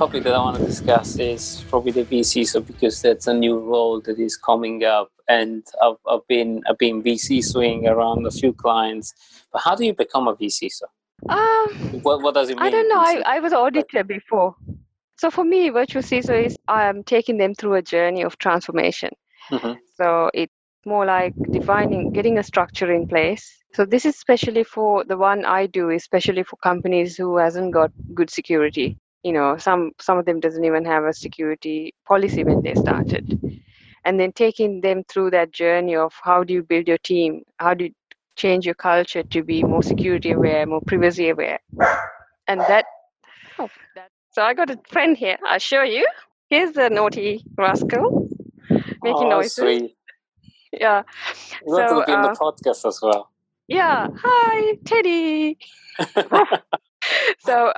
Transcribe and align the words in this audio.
Topic 0.00 0.24
that 0.24 0.32
I 0.32 0.38
want 0.38 0.56
to 0.56 0.64
discuss 0.64 1.18
is 1.18 1.62
probably 1.68 1.92
the 1.92 2.04
vCISO 2.04 2.66
because 2.66 3.02
that's 3.02 3.26
a 3.26 3.34
new 3.34 3.58
role 3.58 4.00
that 4.06 4.18
is 4.18 4.34
coming 4.34 4.82
up, 4.82 5.10
and 5.28 5.62
I've, 5.82 6.00
I've 6.08 6.26
been 6.26 6.62
I've 6.66 6.78
been 6.78 7.02
vCISOing 7.02 7.84
around 7.86 8.26
a 8.26 8.30
few 8.30 8.54
clients. 8.54 9.12
But 9.52 9.60
how 9.62 9.74
do 9.74 9.84
you 9.84 9.92
become 9.92 10.26
a 10.26 10.34
vCISO? 10.34 10.86
Um, 11.28 11.66
what 12.06 12.22
what 12.22 12.32
does 12.32 12.48
it 12.48 12.56
mean? 12.56 12.66
I 12.66 12.70
don't 12.70 12.88
know. 12.88 12.98
I, 12.98 13.36
I 13.36 13.40
was 13.40 13.52
auditor 13.52 14.02
before, 14.02 14.54
so 15.18 15.30
for 15.30 15.44
me, 15.44 15.68
virtual 15.68 16.02
CISO 16.02 16.46
is 16.46 16.56
I'm 16.66 17.04
taking 17.04 17.36
them 17.36 17.54
through 17.54 17.74
a 17.74 17.82
journey 17.82 18.22
of 18.22 18.38
transformation. 18.38 19.10
Mhm. 19.50 19.76
So 19.98 20.30
it's 20.32 20.54
more 20.86 21.04
like 21.04 21.34
defining, 21.58 22.10
getting 22.12 22.38
a 22.38 22.42
structure 22.42 22.90
in 22.90 23.06
place. 23.06 23.44
So 23.74 23.84
this 23.84 24.06
is 24.06 24.14
especially 24.14 24.64
for 24.64 25.04
the 25.04 25.18
one 25.18 25.44
I 25.44 25.66
do, 25.66 25.90
especially 25.90 26.42
for 26.42 26.56
companies 26.70 27.18
who 27.18 27.36
hasn't 27.36 27.74
got 27.74 27.90
good 28.14 28.30
security. 28.30 28.96
You 29.22 29.32
know, 29.32 29.56
some 29.58 29.92
some 30.00 30.18
of 30.18 30.24
them 30.26 30.40
doesn't 30.40 30.64
even 30.64 30.84
have 30.86 31.04
a 31.04 31.12
security 31.12 31.94
policy 32.06 32.44
when 32.44 32.62
they 32.62 32.74
started, 32.74 33.38
and 34.04 34.18
then 34.20 34.32
taking 34.32 34.80
them 34.80 35.04
through 35.08 35.30
that 35.32 35.52
journey 35.52 35.96
of 35.96 36.14
how 36.22 36.44
do 36.44 36.54
you 36.54 36.62
build 36.62 36.88
your 36.88 36.98
team, 36.98 37.42
how 37.58 37.74
do 37.74 37.84
you 37.86 37.90
change 38.36 38.64
your 38.64 38.74
culture 38.74 39.22
to 39.22 39.42
be 39.42 39.62
more 39.62 39.82
security 39.82 40.32
aware, 40.32 40.66
more 40.66 40.80
privacy 40.86 41.28
aware, 41.28 41.60
and 42.48 42.60
that. 42.60 42.86
Oh, 43.58 43.68
that. 43.94 44.08
So 44.32 44.42
I 44.42 44.54
got 44.54 44.70
a 44.70 44.78
friend 44.88 45.16
here. 45.16 45.38
I'll 45.46 45.58
show 45.58 45.82
you. 45.82 46.06
Here's 46.48 46.72
the 46.72 46.88
naughty 46.88 47.44
rascal 47.58 48.28
making 49.02 49.26
oh, 49.26 49.30
noises. 49.30 49.54
Sweet. 49.54 49.96
Yeah. 50.72 51.02
You 51.66 51.72
want 51.72 51.90
So, 51.90 52.00
to 52.00 52.06
be 52.06 52.12
in 52.12 52.22
the 52.22 52.28
uh, 52.28 52.34
podcast 52.34 52.86
as 52.86 53.00
well. 53.02 53.28
Yeah. 53.66 54.06
Hi, 54.22 54.76
Teddy. 54.84 55.58
so 57.40 57.72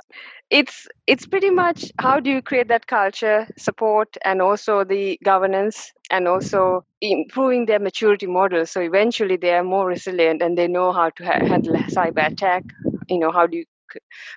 it's 0.53 0.87
it's 1.07 1.25
pretty 1.27 1.49
much 1.51 1.91
how 1.99 2.19
do 2.19 2.29
you 2.31 2.41
create 2.41 2.69
that 2.69 2.87
culture 2.87 3.47
support 3.57 4.17
and 4.25 4.41
also 4.41 4.83
the 4.85 5.19
governance 5.23 5.93
and 6.11 6.27
also 6.27 6.85
improving 7.01 7.65
their 7.65 7.79
maturity 7.79 8.27
model. 8.27 8.65
So 8.67 8.81
eventually 8.81 9.37
they 9.37 9.53
are 9.55 9.63
more 9.63 9.87
resilient 9.87 10.41
and 10.43 10.57
they 10.57 10.67
know 10.67 10.93
how 10.93 11.09
to 11.11 11.25
ha- 11.25 11.45
handle 11.45 11.75
cyber 11.97 12.31
attack. 12.31 12.63
You 13.09 13.19
know 13.19 13.31
how 13.31 13.47
do 13.47 13.57
you 13.59 13.65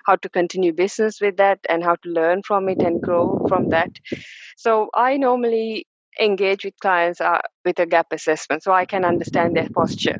how 0.05 0.15
to 0.17 0.29
continue 0.29 0.73
business 0.73 1.21
with 1.21 1.37
that 1.37 1.59
and 1.69 1.83
how 1.83 1.95
to 2.03 2.09
learn 2.09 2.43
from 2.43 2.69
it 2.69 2.79
and 2.81 3.01
grow 3.01 3.45
from 3.49 3.69
that. 3.69 3.91
So 4.57 4.89
i 4.95 5.17
normally 5.17 5.87
engage 6.21 6.65
with 6.65 6.75
clients 6.81 7.21
uh, 7.21 7.41
with 7.65 7.79
a 7.79 7.87
gap 7.87 8.07
assessment 8.11 8.63
so 8.63 8.71
i 8.73 8.85
can 8.85 9.05
understand 9.05 9.55
their 9.55 9.69
posture 9.69 10.19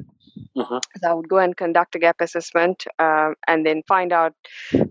Mhm. 0.57 0.81
so 1.01 1.11
I 1.11 1.13
would 1.13 1.29
go 1.29 1.37
and 1.37 1.55
conduct 1.55 1.95
a 1.95 1.99
gap 1.99 2.17
assessment 2.21 2.85
um, 2.99 3.35
and 3.47 3.65
then 3.65 3.83
find 3.87 4.13
out 4.13 4.33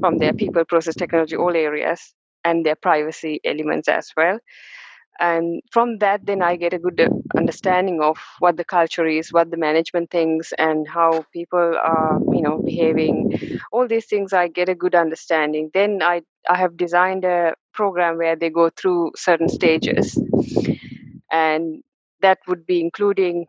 from 0.00 0.18
their 0.18 0.32
people, 0.34 0.64
process, 0.64 0.94
technology, 0.96 1.36
all 1.36 1.56
areas, 1.56 2.14
and 2.44 2.64
their 2.66 2.76
privacy 2.76 3.40
elements 3.44 3.88
as 3.88 4.10
well. 4.16 4.38
And 5.20 5.62
from 5.72 5.98
that, 5.98 6.26
then 6.26 6.42
I 6.42 6.56
get 6.56 6.74
a 6.74 6.78
good 6.78 7.00
uh, 7.00 7.08
understanding 7.36 8.00
of 8.02 8.18
what 8.40 8.56
the 8.56 8.64
culture 8.64 9.06
is, 9.06 9.32
what 9.32 9.50
the 9.50 9.56
management 9.56 10.10
thinks, 10.10 10.52
and 10.58 10.88
how 10.88 11.24
people 11.32 11.76
are, 11.82 12.18
you 12.32 12.42
know, 12.42 12.58
behaving. 12.62 13.38
All 13.72 13.88
these 13.88 14.06
things, 14.06 14.32
I 14.32 14.48
get 14.48 14.68
a 14.68 14.74
good 14.74 14.94
understanding. 14.94 15.70
Then 15.74 16.02
I 16.02 16.22
I 16.50 16.56
have 16.56 16.76
designed 16.76 17.24
a 17.24 17.54
program 17.74 18.18
where 18.18 18.36
they 18.36 18.50
go 18.50 18.70
through 18.70 19.12
certain 19.16 19.48
stages, 19.48 20.18
and 21.30 21.82
that 22.22 22.38
would 22.48 22.66
be 22.66 22.80
including 22.80 23.46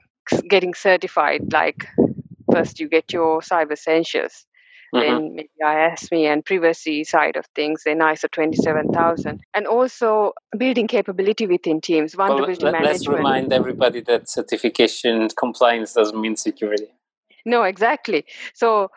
getting 0.49 0.73
certified. 0.73 1.51
Like 1.51 1.85
first, 2.57 2.79
you 2.79 2.89
get 2.89 3.13
your 3.13 3.41
cyber 3.41 3.73
essentials 3.73 4.45
Mhm. 4.93 5.01
then 5.01 5.35
maybe 5.35 5.49
IASME 5.61 6.25
and 6.31 6.45
privacy 6.45 7.03
side 7.03 7.35
of 7.35 7.45
things, 7.55 7.83
then 7.83 7.99
ISO 7.99 8.29
27000, 8.31 9.41
and 9.53 9.67
also 9.67 10.33
building 10.57 10.87
capability 10.87 11.45
within 11.45 11.81
teams, 11.81 12.15
one 12.15 12.29
Well, 12.29 12.45
vulnerability 12.45 12.83
let, 12.83 12.95
us 12.95 13.07
remind 13.07 13.53
everybody 13.53 14.01
that 14.01 14.29
certification 14.29 15.29
compliance 15.29 15.93
doesn't 15.93 16.19
mean 16.19 16.35
security. 16.35 16.87
No, 17.45 17.63
exactly. 17.63 18.25
So 18.53 18.89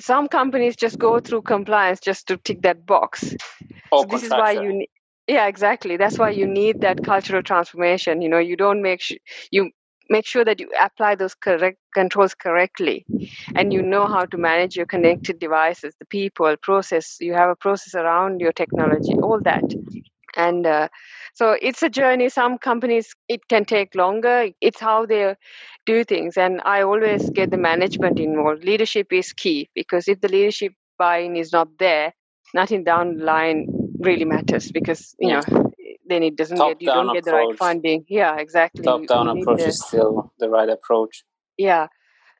some 0.00 0.28
companies 0.28 0.76
just 0.76 0.98
go 0.98 1.20
through 1.20 1.42
compliance 1.42 2.00
just 2.00 2.26
to 2.28 2.36
tick 2.36 2.62
that 2.62 2.84
box. 2.86 3.34
Or 3.92 4.02
so 4.02 4.08
this 4.08 4.22
is 4.24 4.30
why 4.30 4.52
you 4.52 4.72
need. 4.72 4.88
Yeah, 5.26 5.46
exactly. 5.46 5.96
That's 5.96 6.18
why 6.18 6.30
you 6.30 6.46
need 6.46 6.80
that 6.82 7.02
cultural 7.02 7.42
transformation. 7.42 8.20
You 8.20 8.28
know, 8.28 8.38
you 8.38 8.56
don't 8.56 8.82
make 8.82 9.00
sh- 9.00 9.22
you 9.50 9.70
make 10.10 10.26
sure 10.26 10.44
that 10.44 10.60
you 10.60 10.70
apply 10.80 11.14
those 11.16 11.34
correct 11.34 11.78
controls 11.94 12.34
correctly, 12.34 13.04
and 13.54 13.72
you 13.72 13.82
know 13.82 14.06
how 14.06 14.24
to 14.26 14.36
manage 14.36 14.76
your 14.76 14.86
connected 14.86 15.38
devices, 15.38 15.94
the 15.98 16.06
people, 16.06 16.56
process. 16.62 17.16
You 17.20 17.34
have 17.34 17.50
a 17.50 17.56
process 17.56 17.94
around 17.94 18.40
your 18.40 18.52
technology, 18.52 19.14
all 19.14 19.40
that, 19.42 19.64
and 20.36 20.66
uh, 20.66 20.88
so 21.34 21.56
it's 21.60 21.82
a 21.82 21.88
journey. 21.88 22.28
Some 22.28 22.58
companies 22.58 23.14
it 23.28 23.46
can 23.48 23.64
take 23.64 23.94
longer. 23.94 24.48
It's 24.60 24.80
how 24.80 25.06
they 25.06 25.34
do 25.86 26.04
things, 26.04 26.36
and 26.36 26.60
I 26.64 26.82
always 26.82 27.30
get 27.30 27.50
the 27.50 27.58
management 27.58 28.18
involved. 28.20 28.64
Leadership 28.64 29.12
is 29.12 29.32
key 29.32 29.68
because 29.74 30.08
if 30.08 30.20
the 30.20 30.28
leadership 30.28 30.72
buy-in 30.98 31.36
is 31.36 31.52
not 31.52 31.68
there, 31.78 32.12
nothing 32.54 32.84
down 32.84 33.16
the 33.18 33.24
line 33.24 33.66
really 34.00 34.24
matters 34.24 34.70
because 34.72 35.14
you 35.18 35.28
know 35.28 35.73
then 36.06 36.22
it 36.22 36.36
doesn't 36.36 36.56
get 36.58 36.80
you 36.82 36.88
don't 36.88 37.12
get 37.14 37.24
the 37.24 37.32
right 37.32 37.58
funding. 37.58 38.04
Yeah 38.08 38.36
exactly. 38.38 38.84
Top 38.84 39.06
down 39.06 39.28
approach 39.28 39.60
the- 39.60 39.66
is 39.68 39.80
still 39.86 40.32
the 40.38 40.48
right 40.48 40.68
approach. 40.68 41.24
yeah. 41.58 41.86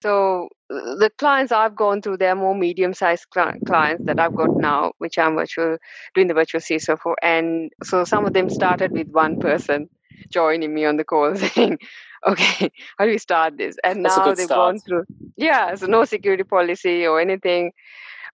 So 0.03 0.49
uh, 0.71 0.97
the 1.03 1.11
clients 1.17 1.51
i've 1.51 1.75
gone 1.77 2.03
through 2.03 2.19
they're 2.19 2.35
more 2.35 2.55
medium 2.55 2.93
sized 2.93 3.27
cli- 3.33 3.61
clients 3.67 4.05
that 4.05 4.19
i've 4.21 4.35
got 4.35 4.55
now 4.57 4.93
which 4.99 5.17
i'm 5.19 5.35
virtual 5.35 5.79
doing 6.15 6.27
the 6.29 6.35
virtual 6.35 6.61
CISO 6.61 6.99
for. 7.01 7.17
And 7.23 7.71
so 7.83 8.05
some 8.05 8.27
of 8.27 8.35
them 8.35 8.51
started 8.51 8.93
with 8.93 9.09
one 9.09 9.41
person 9.41 9.89
joining 10.31 10.75
me 10.75 10.85
on 10.85 10.97
the 10.99 11.05
call 11.05 11.35
saying 11.45 11.79
okay 12.27 12.71
how 12.99 13.05
do 13.07 13.11
we 13.13 13.19
start 13.19 13.57
this? 13.57 13.77
And 13.83 14.05
That's 14.05 14.17
now 14.19 14.35
they've 14.35 14.45
start. 14.47 14.75
gone 14.75 14.79
through 14.81 15.05
yeah 15.39 15.75
so 15.75 15.87
no 15.87 16.05
security 16.05 16.45
policy 16.45 17.07
or 17.07 17.19
anything 17.21 17.73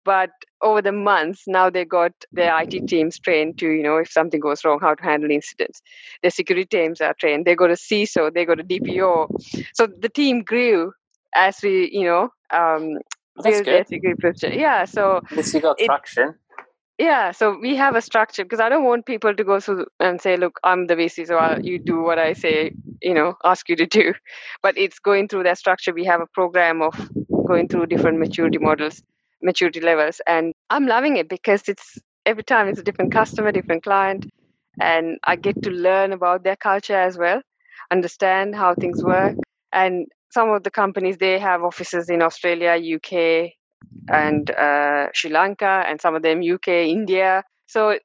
but 0.04 0.30
over 0.62 0.82
the 0.82 0.92
months 0.92 1.44
now 1.46 1.70
they 1.70 1.84
got 1.84 2.12
their 2.32 2.54
IT 2.62 2.86
teams 2.86 3.18
trained 3.18 3.58
to 3.58 3.68
you 3.70 3.82
know 3.82 3.96
if 3.96 4.10
something 4.10 4.40
goes 4.40 4.64
wrong 4.64 4.78
how 4.80 4.94
to 4.94 5.02
handle 5.02 5.30
incidents. 5.30 5.82
Their 6.22 6.30
security 6.30 6.66
teams 6.66 7.00
are 7.00 7.14
trained. 7.14 7.44
They 7.46 7.54
got 7.54 7.70
a 7.70 7.74
CISO 7.74 8.32
they 8.32 8.44
got 8.44 8.60
a 8.60 8.64
DPO 8.64 9.28
so 9.74 9.86
the 9.86 10.08
team 10.08 10.42
grew 10.42 10.92
as 11.34 11.58
we 11.62 11.90
you 11.92 12.04
know 12.04 12.28
um 12.50 12.98
their 13.42 13.62
good. 13.64 13.86
security 13.88 14.20
posture. 14.20 14.52
Yeah 14.52 14.84
so 14.84 15.20
least 15.32 15.54
you 15.54 15.60
got 15.60 15.78
It- 15.78 15.86
traction. 15.86 16.34
yeah 16.98 17.30
so 17.32 17.56
we 17.60 17.76
have 17.76 17.94
a 17.96 18.02
structure 18.02 18.44
because 18.44 18.60
i 18.60 18.68
don't 18.68 18.84
want 18.84 19.06
people 19.06 19.34
to 19.34 19.44
go 19.44 19.58
through 19.60 19.86
and 20.00 20.20
say 20.20 20.36
look 20.36 20.58
i'm 20.64 20.86
the 20.86 20.94
vCISO 20.94 21.38
I'll, 21.38 21.60
you 21.64 21.78
do 21.78 22.03
what 22.03 22.18
i 22.18 22.32
say 22.34 22.72
you 23.00 23.14
know 23.14 23.34
ask 23.44 23.68
you 23.68 23.76
to 23.76 23.86
do. 23.86 24.12
But 24.62 24.76
it's 24.76 24.98
going 24.98 25.28
through 25.28 25.44
that 25.44 25.58
structure. 25.58 25.92
We 25.94 26.04
have 26.04 26.20
a 26.20 26.26
program 26.26 26.82
of 26.82 26.94
going 27.46 27.68
through 27.68 27.86
different 27.86 28.18
maturity 28.18 28.58
models 28.58 29.03
maturity 29.42 29.81
levels 29.81 30.21
and 30.27 30.53
i'm 30.71 30.87
loving 30.87 31.16
it 31.16 31.28
because 31.28 31.69
it's 31.69 31.98
every 32.27 32.42
time 32.42 32.69
it's 32.69 32.78
a 32.78 32.83
different 32.83 33.13
customer 33.13 33.53
different 33.53 33.83
client 33.83 34.27
and 34.81 35.19
i 35.25 35.37
get 35.37 35.60
to 35.63 35.71
learn 35.71 36.13
about 36.13 36.42
their 36.45 36.57
culture 36.57 36.97
as 36.97 37.16
well 37.19 37.41
understand 37.91 38.54
how 38.54 38.75
things 38.75 39.03
work 39.03 39.34
and 39.72 40.07
some 40.33 40.51
of 40.51 40.63
the 40.63 40.71
companies 40.71 41.16
they 41.19 41.39
have 41.39 41.63
offices 41.63 42.09
in 42.10 42.22
australia 42.22 42.77
uk 42.97 43.51
and 44.09 44.51
uh, 44.51 45.09
Sri 45.15 45.31
Lanka, 45.31 45.84
and 45.89 46.01
some 46.01 46.15
of 46.15 46.22
them 46.22 46.42
UK, 46.42 46.89
India. 46.89 47.45
So 47.66 47.98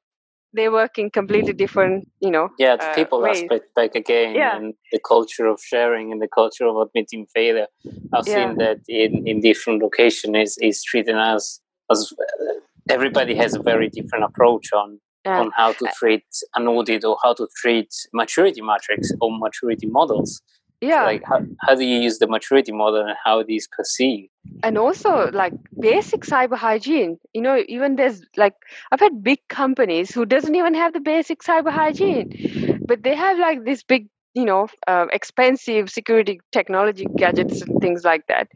they 0.56 0.68
work 0.68 0.98
in 0.98 1.10
completely 1.10 1.52
different, 1.52 2.08
you 2.20 2.30
know. 2.30 2.48
Yeah, 2.58 2.76
the 2.76 2.90
uh, 2.90 2.94
people 2.94 3.24
aspect 3.26 3.74
back 3.74 3.94
again, 3.94 4.34
Yeah. 4.34 4.56
and 4.56 4.74
the 4.92 5.00
culture 5.12 5.46
of 5.46 5.60
sharing 5.60 6.12
and 6.12 6.20
the 6.20 6.28
culture 6.40 6.66
of 6.66 6.76
admitting 6.84 7.26
failure. 7.38 7.68
I've 8.14 8.26
Yeah. 8.26 8.34
seen 8.36 8.58
that 8.58 8.78
in, 8.88 9.12
in 9.28 9.40
different 9.40 9.82
locations 9.86 10.36
is 10.44 10.52
is 10.68 10.82
treating 10.90 11.18
us 11.32 11.60
as 11.92 11.98
uh, 12.12 12.94
everybody 12.96 13.34
has 13.42 13.54
a 13.54 13.62
very 13.72 13.88
different 13.88 14.24
approach 14.24 14.66
on 14.72 14.88
yeah. 15.26 15.40
on 15.40 15.50
how 15.60 15.72
to 15.72 15.84
treat 15.98 16.26
an 16.54 16.64
audit 16.68 17.04
or 17.04 17.16
how 17.24 17.32
to 17.40 17.46
treat 17.60 17.90
maturity 18.12 18.62
metrics 18.72 19.08
or 19.20 19.28
maturity 19.46 19.88
models 19.98 20.30
yeah. 20.86 21.04
Like 21.04 21.24
how, 21.24 21.40
how 21.60 21.74
do 21.74 21.84
you 21.84 21.98
use 21.98 22.18
the 22.18 22.26
maturity 22.26 22.72
model 22.72 23.00
and 23.00 23.16
how 23.24 23.40
it 23.40 23.46
is 23.48 23.68
perceived 23.76 24.30
and 24.62 24.78
also 24.78 25.30
like 25.32 25.52
basic 25.78 26.22
cyber 26.22 26.56
hygiene. 26.56 27.18
You 27.34 27.42
know 27.42 27.62
even 27.68 27.96
there's 27.96 28.22
like 28.36 28.54
i've 28.92 29.00
had 29.00 29.22
big 29.22 29.38
companies 29.48 30.14
who 30.14 30.24
doesn't 30.24 30.54
even 30.54 30.74
have 30.74 30.92
the 30.92 31.00
basic 31.00 31.42
cyber 31.42 31.70
hygiene 31.70 32.82
but 32.86 33.02
they 33.02 33.14
have 33.14 33.38
like 33.38 33.64
this 33.64 33.82
big 33.82 34.08
you 34.34 34.44
know 34.44 34.68
uh, 34.86 35.06
expensive 35.12 35.90
security 35.90 36.40
technology 36.52 37.06
gadgets 37.16 37.62
and 37.62 37.80
things 37.80 38.04
like 38.04 38.26
that. 38.28 38.48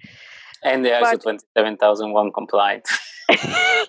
And 0.63 0.85
they're 0.85 1.03
ISO 1.03 1.23
27001 1.23 2.33
compliant. 2.33 2.89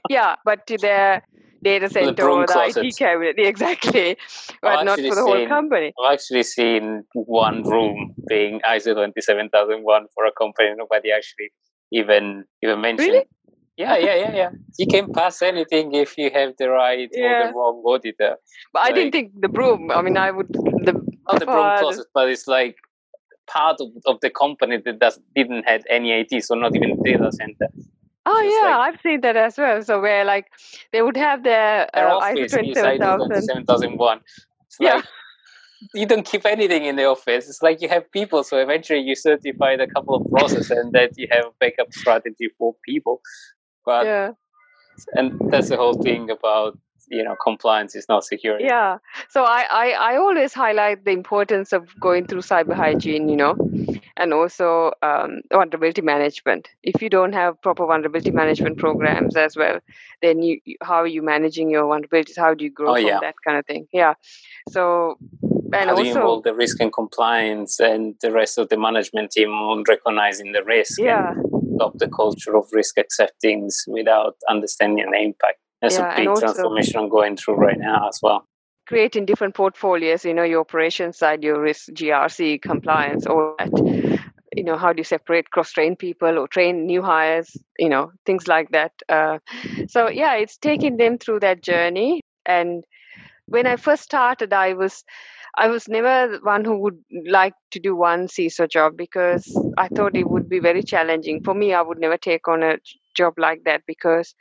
Yeah 0.10 0.36
but 0.46 0.68
to 0.68 0.78
their 0.78 1.24
data 1.64 1.90
center 1.90 2.30
or 2.30 2.46
the. 2.46 2.82
IT 2.86 2.98
cabinet. 2.98 3.36
Exactly. 3.52 4.18
But 4.62 4.84
not 4.84 5.00
for 5.00 5.16
the 5.16 5.22
whole 5.22 5.48
company. 5.48 5.94
I've 6.04 6.14
actually 6.14 6.44
seen 6.44 7.04
one 7.14 7.64
room 7.64 8.14
being 8.28 8.62
ISO 8.62 8.96
27001 8.96 10.06
for 10.14 10.26
a 10.26 10.32
company. 10.32 10.70
Nobody 10.76 11.12
actually 11.12 11.52
even 11.92 12.46
even 12.64 12.82
mentioned. 12.82 13.10
Really? 13.10 13.26
Yeah, 13.78 13.98
yeah, 13.98 14.16
yeah, 14.16 14.36
yeah. 14.36 14.50
You 14.78 14.86
can 14.86 15.12
pass 15.12 15.42
anything 15.42 15.94
if 15.94 16.18
you 16.18 16.30
have 16.32 16.54
the 16.58 16.70
right 16.70 17.10
yeah. 17.12 17.26
or 17.26 17.48
the 17.48 17.54
wrong 17.54 17.84
auditor. 17.86 18.36
But 18.74 18.80
like, 18.84 18.92
I 18.92 18.96
didn't 18.96 19.12
think 19.12 19.32
the 19.40 19.48
broom. 19.48 19.92
I 19.92 20.02
mean, 20.02 20.18
I 20.18 20.32
would 20.32 20.50
the 20.50 20.94
not 21.28 21.40
the 21.40 21.46
broom 21.46 21.80
closet, 21.80 22.08
but 22.14 22.30
it's 22.30 22.48
like 22.48 22.76
part 23.48 23.78
of, 23.80 23.90
of 24.06 24.20
the 24.22 24.30
company 24.30 24.78
that 24.86 25.00
does 25.00 25.20
didn't 25.36 25.64
have 25.64 25.84
any 25.90 26.12
IT, 26.12 26.44
so 26.44 26.56
not 26.56 26.76
even 26.76 27.02
data 27.04 27.32
center. 27.32 27.68
Oh 28.26 28.42
yeah, 28.42 28.78
like, 28.78 28.94
I've 28.94 29.02
seen 29.02 29.22
that 29.22 29.36
as 29.36 29.58
well. 29.58 29.82
So 29.82 30.00
where 30.00 30.26
like 30.26 30.48
they 30.92 31.02
would 31.02 31.18
have 31.18 31.44
their, 31.44 31.90
uh, 31.96 32.18
office 32.18 32.54
ISO 32.54 32.74
27001. 32.74 34.20
yeah. 34.80 34.96
Like, 34.96 35.06
you 35.96 36.06
don't 36.06 36.26
keep 36.26 36.46
anything 36.46 36.86
in 36.86 36.96
the 36.96 37.06
office. 37.06 37.50
It's 37.50 37.64
like 37.64 37.82
you 37.82 37.90
have 37.90 38.12
people, 38.12 38.44
so 38.44 38.58
eventually 38.58 39.00
you 39.00 39.16
certify 39.16 39.72
a 39.72 39.88
couple 39.88 40.14
of 40.14 40.30
processes 40.30 40.70
and 40.70 40.94
that 40.94 41.14
you 41.18 41.28
have 41.32 41.46
a 41.46 41.52
backup 41.60 41.92
strategy 41.92 42.50
for 42.58 42.76
people. 42.86 43.22
But 43.84 44.06
yeah. 44.06 44.32
and 45.14 45.40
that's 45.52 45.70
the 45.70 45.78
whole 45.78 45.96
thing 45.96 46.30
about 46.30 46.78
you 47.10 47.24
know 47.24 47.36
compliance 47.44 47.94
is 47.96 48.06
not 48.08 48.24
security 48.24 48.64
yeah 48.64 48.98
so 49.30 49.44
I, 49.44 49.66
I 49.70 49.90
i 50.14 50.16
always 50.16 50.54
highlight 50.54 51.04
the 51.04 51.12
importance 51.12 51.74
of 51.74 51.90
going 52.00 52.26
through 52.26 52.40
cyber 52.42 52.74
hygiene 52.74 53.28
you 53.28 53.36
know 53.36 53.56
and 54.22 54.34
also 54.34 54.92
um, 55.02 55.42
vulnerability 55.52 56.02
management. 56.02 56.70
If 56.84 57.02
you 57.02 57.10
don't 57.10 57.34
have 57.34 57.62
proper 57.62 57.86
vulnerability 57.86 58.32
management 58.32 58.78
programs 58.78 59.36
as 59.36 59.56
well 59.58 59.80
then 60.22 60.42
you 60.42 60.60
how 60.82 60.96
are 60.96 61.08
you 61.08 61.22
managing 61.22 61.70
your 61.70 61.84
vulnerabilities? 61.84 62.38
How 62.38 62.54
do 62.54 62.64
you 62.64 62.72
grow 62.72 62.92
oh, 62.92 62.96
from 62.96 63.06
yeah. 63.06 63.20
that 63.22 63.36
kind 63.46 63.58
of 63.58 63.66
thing? 63.66 63.88
Yeah. 63.92 64.14
So 64.70 65.18
and 65.74 65.90
how 65.90 65.92
also, 65.92 66.04
do 66.04 66.10
you 66.10 66.16
involve 66.16 66.44
the 66.44 66.54
risk 66.54 66.80
and 66.80 66.94
compliance 66.94 67.80
and 67.80 68.16
the 68.22 68.32
rest 68.32 68.58
of 68.58 68.70
the 68.70 68.78
management 68.78 69.32
team 69.32 69.50
on 69.50 69.84
recognizing 69.88 70.52
the 70.52 70.64
risk 70.64 71.00
yeah. 71.00 71.34
adopt 71.76 72.00
the 72.00 72.10
culture 72.10 72.56
of 72.56 72.66
risk 72.72 72.98
acceptance 72.98 73.86
without 73.88 74.36
understanding 74.50 75.10
the 75.10 75.18
impact? 75.18 75.60
There's 75.82 75.98
yeah, 75.98 76.14
a 76.14 76.18
big 76.18 76.40
transformation 76.40 77.00
I'm 77.00 77.10
going 77.10 77.38
through 77.38 77.56
right 77.56 77.80
now 77.80 78.08
as 78.08 78.20
well. 78.22 78.48
Creating 78.92 79.26
different 79.26 79.56
portfolios, 79.56 80.26
you 80.26 80.34
know, 80.36 80.44
your 80.44 80.62
operations 80.62 81.18
side, 81.20 81.44
your 81.44 81.62
risk, 81.62 81.94
GRC, 81.94 82.60
compliance, 82.60 83.26
all 83.28 83.56
that. 83.58 83.72
You 84.56 84.64
know, 84.64 84.78
how 84.78 84.94
do 84.94 85.00
you 85.00 85.04
separate 85.06 85.50
cross-train 85.50 85.96
people 85.96 86.38
or 86.38 86.48
train 86.48 86.86
new 86.86 87.02
hires? 87.02 87.56
You 87.80 87.90
know, 87.90 88.12
things 88.26 88.48
like 88.48 88.72
that. 88.72 88.92
Uh, 89.10 89.40
so 89.88 90.10
yeah, 90.10 90.36
it's 90.36 90.58
taking 90.58 90.98
them 90.98 91.18
through 91.18 91.40
that 91.42 91.64
journey. 91.64 92.22
And 92.46 92.84
when 93.48 93.68
I 93.68 93.78
first 93.78 94.04
started, 94.04 94.54
I 94.54 94.74
was 94.74 95.04
I 95.58 95.68
was 95.70 95.88
never 95.90 96.40
one 96.44 96.66
who 96.66 96.78
would 96.80 97.04
like 97.28 97.54
to 97.72 97.80
do 97.80 97.96
one 97.96 98.28
CISO 98.28 98.70
job 98.70 98.98
because 98.98 99.58
I 99.78 99.88
thought 99.90 100.18
it 100.18 100.30
would 100.30 100.50
be 100.50 100.60
very 100.60 100.84
challenging. 100.84 101.44
For 101.44 101.54
me, 101.54 101.74
I 101.74 101.82
would 101.82 102.00
never 102.00 102.18
take 102.18 102.48
on 102.48 102.64
a 102.64 102.78
job 103.16 103.34
like 103.38 103.64
that 103.66 103.82
because 103.88 104.36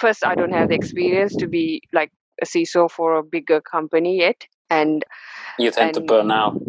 first 0.00 0.24
i 0.24 0.34
don't 0.34 0.52
have 0.52 0.68
the 0.68 0.74
experience 0.74 1.36
to 1.36 1.46
be 1.46 1.80
like 1.92 2.10
a 2.42 2.46
ciso 2.46 2.90
for 2.90 3.16
a 3.16 3.22
bigger 3.22 3.60
company 3.60 4.18
yet 4.18 4.46
and 4.70 5.04
you 5.58 5.70
tend 5.70 5.88
and, 5.88 5.94
to 5.94 6.00
burn 6.00 6.30
out. 6.30 6.60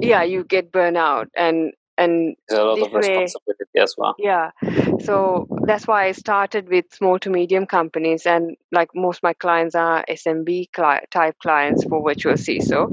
Yeah 0.00 0.22
you 0.22 0.44
get 0.44 0.72
burn 0.72 0.96
out 0.96 1.28
and 1.36 1.72
and 1.98 2.36
there's 2.48 2.60
a 2.60 2.64
lot 2.64 2.82
of 2.82 2.92
responsibility 2.92 3.64
way, 3.74 3.82
as 3.82 3.94
well. 3.96 4.14
Yeah. 4.18 4.50
So 5.00 5.48
that's 5.66 5.86
why 5.86 6.06
i 6.06 6.12
started 6.12 6.68
with 6.68 6.84
small 6.92 7.18
to 7.18 7.30
medium 7.30 7.66
companies 7.66 8.24
and 8.24 8.56
like 8.72 8.88
most 8.94 9.22
my 9.22 9.32
clients 9.32 9.74
are 9.74 10.04
smb 10.10 10.66
cli- 10.72 11.06
type 11.10 11.36
clients 11.42 11.84
for 11.84 12.02
virtual 12.08 12.34
ciso 12.34 12.88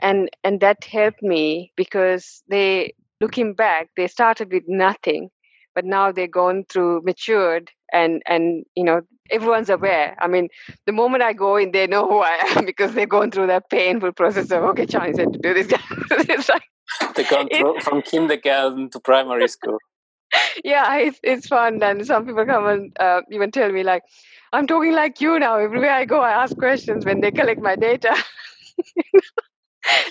and 0.00 0.28
and 0.44 0.60
that 0.60 0.84
helped 0.84 1.22
me 1.22 1.72
because 1.76 2.42
they 2.48 2.92
looking 3.20 3.54
back 3.54 3.88
they 3.96 4.06
started 4.06 4.52
with 4.52 4.64
nothing 4.68 5.30
but 5.74 5.84
now 5.84 6.12
they're 6.12 6.26
gone 6.42 6.64
through 6.68 7.00
matured 7.02 7.70
and 7.92 8.22
and 8.26 8.64
you 8.74 8.84
know 8.84 9.00
everyone's 9.30 9.70
aware 9.70 10.16
i 10.20 10.26
mean 10.26 10.48
the 10.86 10.92
moment 10.92 11.22
i 11.22 11.32
go 11.32 11.56
in 11.56 11.72
they 11.72 11.86
know 11.86 12.06
who 12.06 12.18
i 12.18 12.36
am 12.50 12.64
because 12.72 12.92
they're 12.92 13.06
going 13.06 13.30
through 13.30 13.46
that 13.46 13.68
painful 13.70 14.12
process 14.12 14.50
of 14.50 14.62
okay 14.62 14.86
Chani 14.86 15.14
said 15.14 15.32
to 15.32 15.38
do 15.38 15.54
this 15.54 15.68
it's 16.10 16.48
like 16.48 16.62
they've 17.14 17.28
gone 17.28 17.48
through, 17.48 17.80
from 17.80 18.02
kindergarten 18.02 18.90
to 18.90 19.00
primary 19.00 19.48
school 19.48 19.78
yeah 20.64 20.96
it's, 20.96 21.20
it's 21.22 21.46
fun 21.46 21.82
and 21.82 22.06
some 22.06 22.26
people 22.26 22.44
come 22.44 22.66
and 22.66 22.96
uh, 23.00 23.22
even 23.30 23.50
tell 23.50 23.70
me 23.72 23.82
like 23.82 24.02
i'm 24.52 24.66
talking 24.66 24.92
like 24.92 25.20
you 25.20 25.38
now 25.38 25.56
everywhere 25.56 25.92
i 25.92 26.04
go 26.04 26.20
i 26.20 26.30
ask 26.30 26.56
questions 26.56 27.04
when 27.04 27.20
they 27.20 27.30
collect 27.30 27.60
my 27.60 27.76
data 27.76 28.14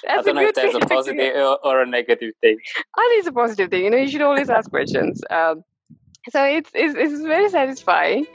I 0.08 0.22
don't 0.22 0.36
know 0.36 0.42
if 0.42 0.56
that's 0.56 0.75
a 0.75 0.80
positive 0.80 1.36
or, 1.36 1.60
or, 1.63 1.81
a 1.81 1.86
negative 1.86 2.34
thing. 2.42 2.58
I 2.96 3.08
think 3.10 3.20
it's 3.20 3.28
a 3.28 3.31
positive 3.31 3.70
thing. 3.70 3.84
You 3.84 3.90
know, 3.90 3.98
you 3.98 4.08
should 4.08 4.22
always 4.22 4.50
ask 4.50 4.70
questions. 4.70 5.22
Um, 5.30 5.63
so 6.30 6.44
it's, 6.44 6.70
it's, 6.74 6.96
it's 6.98 7.22
very 7.22 7.50
satisfying. 7.50 8.25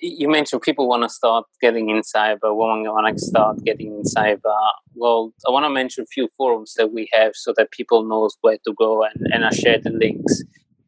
you 0.00 0.28
mentioned 0.28 0.62
people 0.62 0.88
want 0.88 1.04
to 1.04 1.08
start 1.08 1.44
getting 1.60 1.90
in 1.90 2.00
cyber, 2.00 2.56
want 2.56 3.18
to 3.18 3.24
start 3.24 3.62
getting 3.62 3.94
in 3.94 4.02
cyber. 4.02 4.52
Well, 4.94 5.32
I 5.46 5.50
want 5.50 5.64
to 5.64 5.70
mention 5.70 6.02
a 6.02 6.06
few 6.06 6.28
forums 6.36 6.74
that 6.76 6.92
we 6.92 7.08
have 7.12 7.32
so 7.34 7.54
that 7.56 7.70
people 7.70 8.02
knows 8.02 8.36
where 8.40 8.58
to 8.64 8.74
go, 8.76 9.04
and, 9.04 9.32
and 9.32 9.44
I 9.44 9.50
share 9.50 9.78
the 9.78 9.90
links 9.90 10.42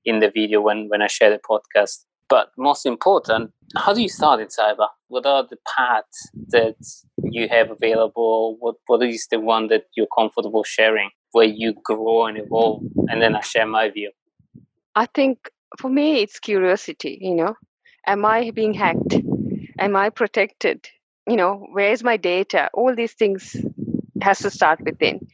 in 0.05 0.21
the 0.21 0.31
video 0.31 0.61
when, 0.61 0.89
when 0.89 1.03
I 1.03 1.07
share 1.07 1.31
the 1.31 1.39
podcast. 1.39 2.05
But 2.29 2.49
most 2.57 2.87
important, 2.87 3.53
how 3.77 3.93
do 3.93 4.01
you 4.03 4.09
start 4.09 4.41
in 4.41 4.49
cyber? 4.49 4.89
What 5.09 5.27
are 5.27 5.47
the 5.49 5.59
paths 5.77 6.31
that 6.49 6.77
you 7.23 7.49
have 7.49 7.71
available? 7.71 8.57
What 8.59 8.77
what 8.87 9.03
is 9.03 9.27
the 9.31 9.41
one 9.41 9.69
that 9.69 9.85
you're 9.95 10.09
comfortable 10.17 10.65
sharing 10.65 11.11
where 11.33 11.47
you 11.47 11.75
grow 11.85 12.27
and 12.27 12.39
evolve? 12.39 12.83
And 13.09 13.21
then 13.21 13.37
I 13.37 13.41
share 13.41 13.67
my 13.67 13.91
view. 13.91 14.11
I 14.95 15.07
think 15.07 15.51
for 15.79 15.91
me 15.91 16.23
it's 16.23 16.41
curiosity, 16.41 17.19
you 17.21 17.35
know. 17.35 17.55
Am 18.07 18.25
I 18.25 18.51
being 18.51 18.75
hacked? 18.75 19.15
Am 19.79 19.97
I 19.97 20.11
protected? 20.11 20.89
You 21.27 21.37
know, 21.37 21.67
where's 21.73 22.05
my 22.05 22.17
data? 22.17 22.71
All 22.75 22.95
these 22.95 23.15
things 23.15 23.57
has 24.23 24.39
to 24.41 24.51
start 24.51 24.81
within. 24.81 25.27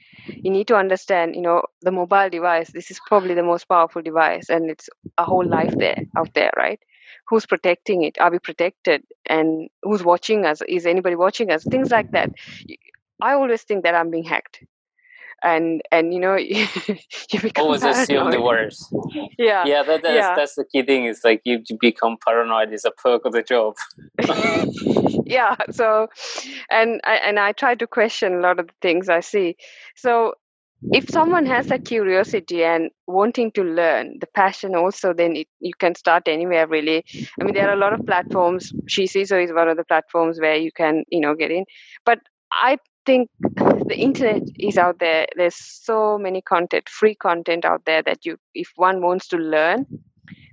You 0.42 0.50
need 0.50 0.68
to 0.68 0.76
understand, 0.76 1.35
you 1.37 1.42
know, 1.42 1.62
the 1.82 1.92
mobile 1.92 2.30
device, 2.30 2.70
this 2.73 2.90
is 2.90 3.00
probably 3.06 3.35
the 3.35 3.42
most 3.42 3.68
powerful 3.68 4.02
device 4.02 4.49
and 4.50 4.70
it's 4.70 4.88
a 5.18 5.25
whole 5.25 5.47
life 5.47 5.75
there 5.76 6.02
out 6.16 6.32
there, 6.35 6.52
right? 6.56 6.80
who's 7.28 7.47
protecting 7.47 8.02
it? 8.02 8.18
Are 8.20 8.30
we 8.30 8.38
protected? 8.40 9.04
And 9.26 9.68
who's 9.82 10.02
watching 10.02 10.44
us? 10.44 10.62
Is 10.68 10.87
anybody 10.87 11.16
watching 11.16 11.50
us? 11.50 11.64
Things 11.64 11.90
like 11.90 12.11
that. 12.12 12.30
I 13.23 13.35
always 13.35 13.62
think 13.62 13.85
that 13.85 13.94
i'm 13.94 14.11
being 14.11 14.25
hacked 14.25 14.62
and 15.42 15.82
and 15.90 16.12
you 16.12 16.20
know 16.20 16.37
you 16.37 16.66
become 17.40 17.64
always 17.64 17.82
assume 17.82 18.30
the 18.30 18.40
worst. 18.40 18.92
Yeah. 19.38 19.64
Yeah 19.66 19.82
that, 19.82 20.02
that's, 20.02 20.14
Yeah. 20.14 20.35
that's 20.37 20.54
the 20.54 20.64
key 20.64 20.82
thing 20.82 21.06
is 21.06 21.20
like 21.25 21.40
you 21.44 21.62
become 21.80 22.16
paranoid 22.26 22.73
is 22.73 22.85
a 22.85 22.90
perk 22.90 23.25
of 23.25 23.32
the 23.32 23.42
job. 23.42 23.75
Yeah 25.26 25.56
so 25.70 26.09
and 26.70 27.00
I, 27.04 27.14
and 27.16 27.38
i 27.38 27.52
try 27.52 27.75
to 27.76 27.87
question 27.87 28.35
a 28.35 28.40
lot 28.40 28.59
of 28.59 28.66
the 28.66 28.73
things 28.82 29.09
i 29.09 29.20
see. 29.20 29.56
So 29.97 30.35
if 30.92 31.09
someone 31.11 31.44
has 31.47 31.66
that 31.66 31.85
curiosity 31.85 32.64
and 32.64 32.90
wanting 33.06 33.52
to 33.52 33.62
learn 33.62 34.16
the 34.20 34.26
passion 34.35 34.75
also 34.75 35.12
then 35.12 35.37
it, 35.37 35.47
you 35.61 35.73
can 35.78 35.94
start 35.94 36.25
anywhere 36.26 36.66
really. 36.66 37.04
I 37.40 37.44
mean 37.44 37.54
there 37.54 37.68
are 37.68 37.75
a 37.75 37.78
lot 37.85 37.92
of 37.92 38.04
platforms. 38.06 38.73
Shizizo 38.88 39.42
is 39.42 39.52
one 39.52 39.68
of 39.68 39.76
the 39.76 39.85
platforms 39.85 40.40
where 40.40 40.56
you 40.56 40.73
can 40.73 41.04
you 41.11 41.20
know 41.20 41.35
get 41.35 41.50
in. 41.50 41.64
But 42.04 42.18
i 42.52 42.78
think 43.07 43.28
the 43.40 43.97
internet 43.97 44.42
is 44.59 44.78
out 44.78 44.99
there 44.99 45.26
there's 45.37 45.57
so 45.57 46.19
many 46.19 46.40
content 46.42 46.88
free 46.88 47.14
content 47.14 47.64
out 47.64 47.83
there 47.85 48.02
that 48.02 48.25
you 48.25 48.37
if 48.54 48.69
one 48.76 49.00
wants 49.00 49.28
to 49.28 49.37
learn 49.37 49.87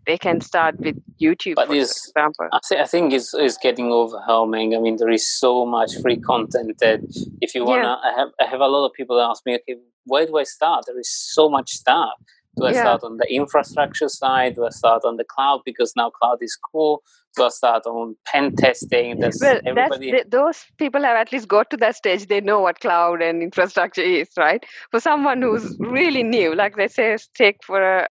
they 0.05 0.17
can 0.17 0.39
start 0.41 0.79
with 0.79 0.95
youtube 1.19 1.55
But 1.55 1.67
for 1.67 1.75
example 1.75 2.47
I, 2.51 2.59
thi- 2.67 2.79
I 2.79 2.85
think 2.85 3.13
it's, 3.13 3.33
it's 3.33 3.57
getting 3.57 3.91
overwhelming. 3.91 4.75
I 4.75 4.79
mean, 4.79 4.97
there 4.97 5.09
is 5.09 5.27
so 5.27 5.65
much 5.65 5.91
free 6.01 6.17
content 6.17 6.77
that 6.79 7.01
if 7.41 7.53
you 7.53 7.65
wanna, 7.65 7.99
I 8.03 8.13
have 8.17 8.29
I 8.39 8.45
have 8.45 8.61
a 8.61 8.67
lot 8.67 8.85
of 8.85 8.93
people 8.93 9.19
ask 9.19 9.45
me, 9.45 9.55
okay, 9.55 9.75
where 10.05 10.25
do 10.25 10.37
I 10.37 10.43
start? 10.43 10.85
There 10.87 10.99
is 10.99 11.09
so 11.09 11.49
much 11.49 11.69
stuff. 11.71 12.11
Do 12.57 12.65
I 12.65 12.71
Yeah. 12.71 12.81
start 12.81 13.03
on 13.03 13.17
the 13.17 13.27
infrastructure 13.33 14.09
side? 14.09 14.55
Do 14.55 14.65
I 14.65 14.69
start 14.69 15.03
on 15.05 15.17
the 15.17 15.23
cloud 15.23 15.61
because 15.65 15.93
now 15.95 16.09
cloud 16.09 16.39
is 16.41 16.55
cool? 16.71 17.03
Do 17.35 17.43
I 17.43 17.49
start 17.49 17.85
on 17.85 18.15
pen 18.25 18.55
testing? 18.55 19.19
There's 19.19 19.39
well 19.41 19.55
that's 19.63 19.67
everybody. 19.67 20.11
th- 20.11 20.27
those 20.29 20.65
people 20.77 21.03
have 21.03 21.17
at 21.17 21.31
least 21.31 21.47
got 21.47 21.69
to 21.69 21.77
that 21.77 21.95
stage 21.95 22.25
they 22.27 22.41
know 22.41 22.59
what 22.59 22.79
cloud 22.79 23.21
and 23.21 23.43
infrastructure 23.43 24.01
is 24.01 24.29
right 24.37 24.65
for 24.91 24.99
someone 24.99 25.41
who's 25.41 25.75
really 25.79 26.23
new 26.23 26.55
like 26.55 26.77
let's 26.77 26.95
say 26.95 27.15
take 27.35 27.57
for 27.63 27.81
a 27.81 28.07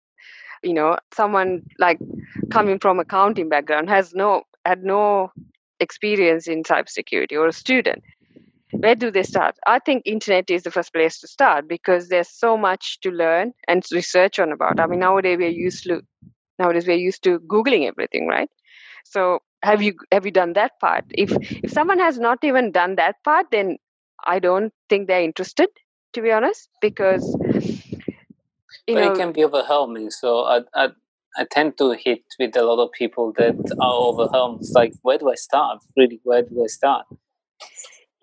you 0.63 0.75
know 0.75 0.99
someone 1.15 1.63
like 1.79 1.99
coming 2.51 2.79
from 2.79 2.99
accounting 2.99 3.49
background 3.49 3.89
has 3.89 4.13
no 4.15 4.43
had 4.67 4.83
no 4.83 5.33
experience 5.81 6.47
in 6.47 6.63
cybersecurity 6.63 7.33
or 7.33 7.47
a 7.49 7.53
student 7.53 8.03
where 8.85 8.95
do 8.95 9.11
they 9.11 9.23
start 9.23 9.57
i 9.67 9.79
think 9.79 10.03
internet 10.15 10.51
is 10.57 10.63
the 10.65 10.71
first 10.77 10.93
place 10.93 11.19
to 11.19 11.29
start 11.29 11.69
because 11.69 12.09
there's 12.09 12.29
so 12.29 12.57
much 12.57 12.99
to 13.01 13.11
learn 13.11 13.53
and 13.69 13.85
research 13.93 14.39
on 14.39 14.53
about 14.57 14.81
i 14.81 14.87
mean 14.87 15.01
nowadays 15.01 15.39
we're 15.39 15.59
used 15.61 15.85
to 15.85 16.01
nowadays 16.59 16.87
we're 16.87 17.05
used 17.07 17.23
to 17.23 17.39
googling 17.55 17.89
everything 17.89 18.27
right 18.27 18.51
so 19.05 19.39
have 19.63 19.83
you 19.83 19.95
have 20.13 20.27
you 20.27 20.33
done 20.41 20.53
that 20.53 20.79
part 20.81 21.05
if 21.11 21.33
if 21.63 21.71
someone 21.71 21.99
has 21.99 22.19
not 22.19 22.45
even 22.51 22.71
done 22.73 22.97
that 22.97 23.17
part 23.25 23.47
then 23.51 23.77
i 24.35 24.39
don't 24.39 24.73
think 24.89 25.09
they're 25.09 25.29
interested 25.31 25.69
to 26.15 26.23
be 26.23 26.31
honest 26.31 26.69
because 26.81 27.37
you 28.87 28.95
know 28.95 29.13
it 29.13 29.17
can 29.17 29.33
be 29.33 29.45
overwhelming. 29.45 30.11
So 30.11 30.45
I, 30.45 30.61
I 30.75 30.89
I 31.37 31.47
tend 31.51 31.77
to 31.79 31.93
hit 31.93 32.23
with 32.39 32.57
a 32.57 32.63
lot 32.63 32.83
of 32.83 32.93
people 32.93 33.33
that 33.37 33.57
are 33.81 33.93
overwhelmed. 33.93 34.61
It's 34.61 34.73
like, 34.73 34.93
where 35.03 35.19
do 35.19 35.31
I 35.31 35.35
start? 35.35 35.81
Really, 35.97 36.21
where 36.23 36.43
do 36.43 36.63
I 36.63 36.69
start? 36.69 37.07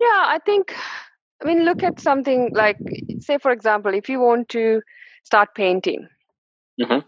Yeah, 0.02 0.24
I 0.34 0.38
think, 0.44 0.74
I 1.40 1.44
mean, 1.46 1.64
look 1.64 1.84
at 1.84 2.00
something 2.00 2.50
like, 2.54 2.76
say, 3.20 3.38
for 3.38 3.52
example, 3.52 3.94
if 3.94 4.08
you 4.08 4.18
want 4.18 4.48
to 4.48 4.82
start 5.22 5.54
painting, 5.54 6.08
Mhm. 6.80 7.04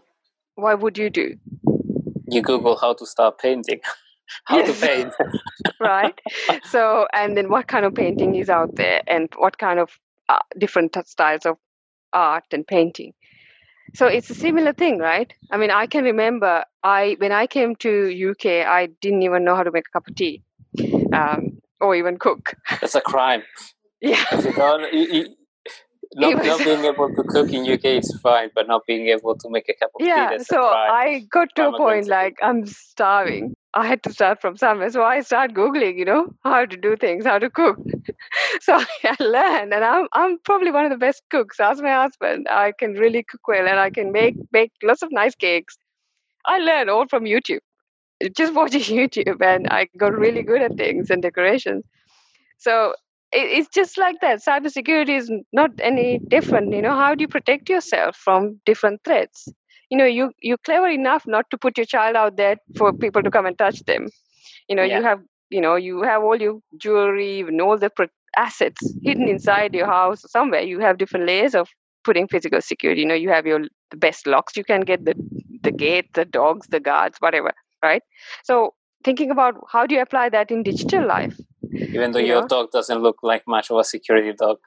what 0.55 0.79
would 0.79 0.97
you 0.97 1.09
do? 1.09 1.35
You 2.27 2.41
Google 2.41 2.77
how 2.77 2.93
to 2.93 3.05
start 3.05 3.37
painting, 3.37 3.81
how 4.45 4.61
to 4.61 4.73
paint. 4.87 5.13
Right? 5.79 6.17
so, 6.63 7.07
and 7.13 7.35
then 7.35 7.49
what 7.49 7.67
kind 7.67 7.85
of 7.85 7.93
painting 7.95 8.35
is 8.35 8.49
out 8.49 8.75
there 8.75 9.01
and 9.07 9.29
what 9.35 9.57
kind 9.57 9.79
of 9.79 9.99
uh, 10.29 10.39
different 10.57 10.93
t- 10.93 11.01
styles 11.05 11.45
of 11.45 11.57
art 12.13 12.45
and 12.53 12.65
painting. 12.65 13.13
So 13.95 14.07
it's 14.07 14.29
a 14.29 14.35
similar 14.35 14.73
thing, 14.73 14.99
right? 14.99 15.33
I 15.51 15.57
mean, 15.57 15.71
I 15.71 15.85
can 15.87 16.05
remember 16.05 16.63
I 16.83 17.15
when 17.19 17.31
I 17.33 17.47
came 17.47 17.75
to 17.77 18.09
UK, 18.09 18.63
I 18.63 18.87
didn't 19.01 19.23
even 19.23 19.43
know 19.43 19.55
how 19.55 19.63
to 19.63 19.71
make 19.71 19.87
a 19.89 19.91
cup 19.99 20.07
of 20.07 20.15
tea, 20.15 20.43
um, 21.13 21.54
or 21.81 21.95
even 21.95 22.17
cook. 22.17 22.53
That's 22.81 22.95
a 22.95 23.01
crime. 23.01 23.43
Yeah, 24.01 24.23
If 24.33 24.45
you 24.45 24.53
don't, 24.53 24.93
you, 24.93 24.99
you, 25.13 25.35
not, 26.15 26.35
was- 26.35 26.45
not 26.47 26.59
being 26.59 26.85
able 26.85 27.09
to 27.15 27.23
cook 27.23 27.51
in 27.51 27.65
UK 27.71 27.85
is 27.85 28.17
fine, 28.21 28.49
but 28.53 28.67
not 28.67 28.83
being 28.85 29.07
able 29.07 29.35
to 29.35 29.49
make 29.49 29.67
a 29.69 29.73
cup 29.73 29.91
of 29.95 29.99
tea, 30.01 30.07
yeah 30.07 30.37
so 30.37 30.61
i 30.63 31.25
got 31.31 31.53
to 31.55 31.67
a 31.69 31.77
point 31.77 32.07
like 32.07 32.35
i'm 32.41 32.65
starving. 32.65 33.55
I 33.73 33.85
had 33.87 34.03
to 34.03 34.13
start 34.13 34.39
from 34.39 34.55
somewhere. 34.55 34.89
So 34.89 35.03
i 35.03 35.19
start 35.19 35.53
googling 35.53 35.97
you 35.97 36.05
know 36.05 36.27
how 36.43 36.65
to 36.65 36.77
do 36.77 36.95
things 36.95 37.25
how 37.25 37.39
to 37.39 37.49
cook. 37.49 37.77
So 38.61 38.73
i 39.03 39.15
learned 39.19 39.73
and 39.73 39.83
i'm 39.83 40.07
i'm 40.13 40.37
probably 40.39 40.71
one 40.71 40.85
of 40.85 40.91
the 40.91 40.97
best 40.97 41.23
cooks. 41.29 41.59
Ask 41.59 41.83
my 41.83 41.95
husband. 42.03 42.47
I 42.49 42.73
can 42.79 42.93
really 42.93 43.23
cook 43.23 43.47
well 43.47 43.67
and 43.67 43.79
i 43.79 43.89
can 43.89 44.11
make 44.11 44.35
make 44.51 44.71
lots 44.83 45.01
of 45.01 45.11
nice 45.11 45.35
cakes. 45.35 45.77
I 46.45 46.59
learned 46.59 46.89
all 46.89 47.07
from 47.07 47.23
youtube 47.25 47.59
just 48.35 48.53
watching 48.53 48.81
youtube 48.99 49.41
and 49.41 49.67
i 49.69 49.87
got 49.97 50.13
really 50.13 50.43
good 50.43 50.61
at 50.61 50.75
things 50.77 51.09
and 51.09 51.21
decorations. 51.21 51.83
So 52.57 52.93
it, 53.31 53.47
it's 53.59 53.69
just 53.69 53.97
like 53.97 54.15
that. 54.21 54.39
Cybersecurity 54.43 55.17
is 55.17 55.31
not 55.53 55.71
any 55.79 56.19
different 56.19 56.73
you 56.73 56.81
know. 56.81 56.95
How 56.95 57.15
do 57.15 57.21
you 57.21 57.27
protect 57.27 57.69
yourself 57.69 58.15
from 58.15 58.59
different 58.65 59.01
threats? 59.03 59.47
You 59.89 59.97
know 59.97 60.05
you 60.05 60.31
you're 60.41 60.57
clever 60.69 60.87
enough 60.87 61.25
not 61.27 61.49
to 61.51 61.57
put 61.57 61.77
your 61.77 61.85
child 61.85 62.15
out 62.15 62.37
there 62.37 62.57
for 62.77 62.93
people 62.93 63.23
to 63.23 63.31
come 63.31 63.45
and 63.45 63.57
touch 63.57 63.79
them. 63.85 64.07
You 64.67 64.75
know 64.75 64.83
Yeah. 64.83 64.97
you 64.97 65.03
have 65.03 65.21
you 65.49 65.61
know 65.61 65.75
you 65.75 66.03
have 66.03 66.23
all 66.23 66.41
your 66.41 66.59
jewelry 66.77 67.41
and 67.41 67.61
all 67.61 67.77
the 67.77 67.89
pro- 67.89 68.07
assets 68.37 68.93
hidden 69.03 69.27
inside 69.27 69.73
your 69.75 69.87
house 69.87 70.23
somewhere. 70.31 70.61
You 70.61 70.79
have 70.79 70.97
different 70.97 71.25
layers 71.27 71.55
of 71.55 71.69
putting 72.03 72.27
physical 72.27 72.61
security. 72.61 73.01
You 73.01 73.07
know 73.07 73.15
you 73.15 73.29
have 73.29 73.45
your 73.45 73.61
the 73.91 73.97
best 73.97 74.27
locks 74.27 74.55
you 74.57 74.63
can 74.63 74.81
get 74.81 75.05
the 75.05 75.15
the 75.63 75.71
gate 75.71 76.13
the 76.13 76.25
dogs 76.25 76.67
the 76.67 76.79
guards 76.79 77.17
whatever 77.19 77.51
right 77.87 78.03
so 78.51 78.59
thinking 79.09 79.31
about 79.37 79.59
how 79.73 79.85
do 79.85 79.95
you 79.95 80.01
apply 80.07 80.25
that 80.37 80.51
in 80.57 80.63
digital 80.71 81.07
life 81.15 81.35
Even 81.95 82.11
though 82.11 82.23
you 82.25 82.31
your 82.33 82.41
know? 82.41 82.47
dog 82.53 82.67
doesn't 82.75 83.01
look 83.05 83.17
like 83.29 83.43
much 83.53 83.69
of 83.73 83.77
a 83.81 83.83
security 83.89 84.33
dog, 84.41 84.57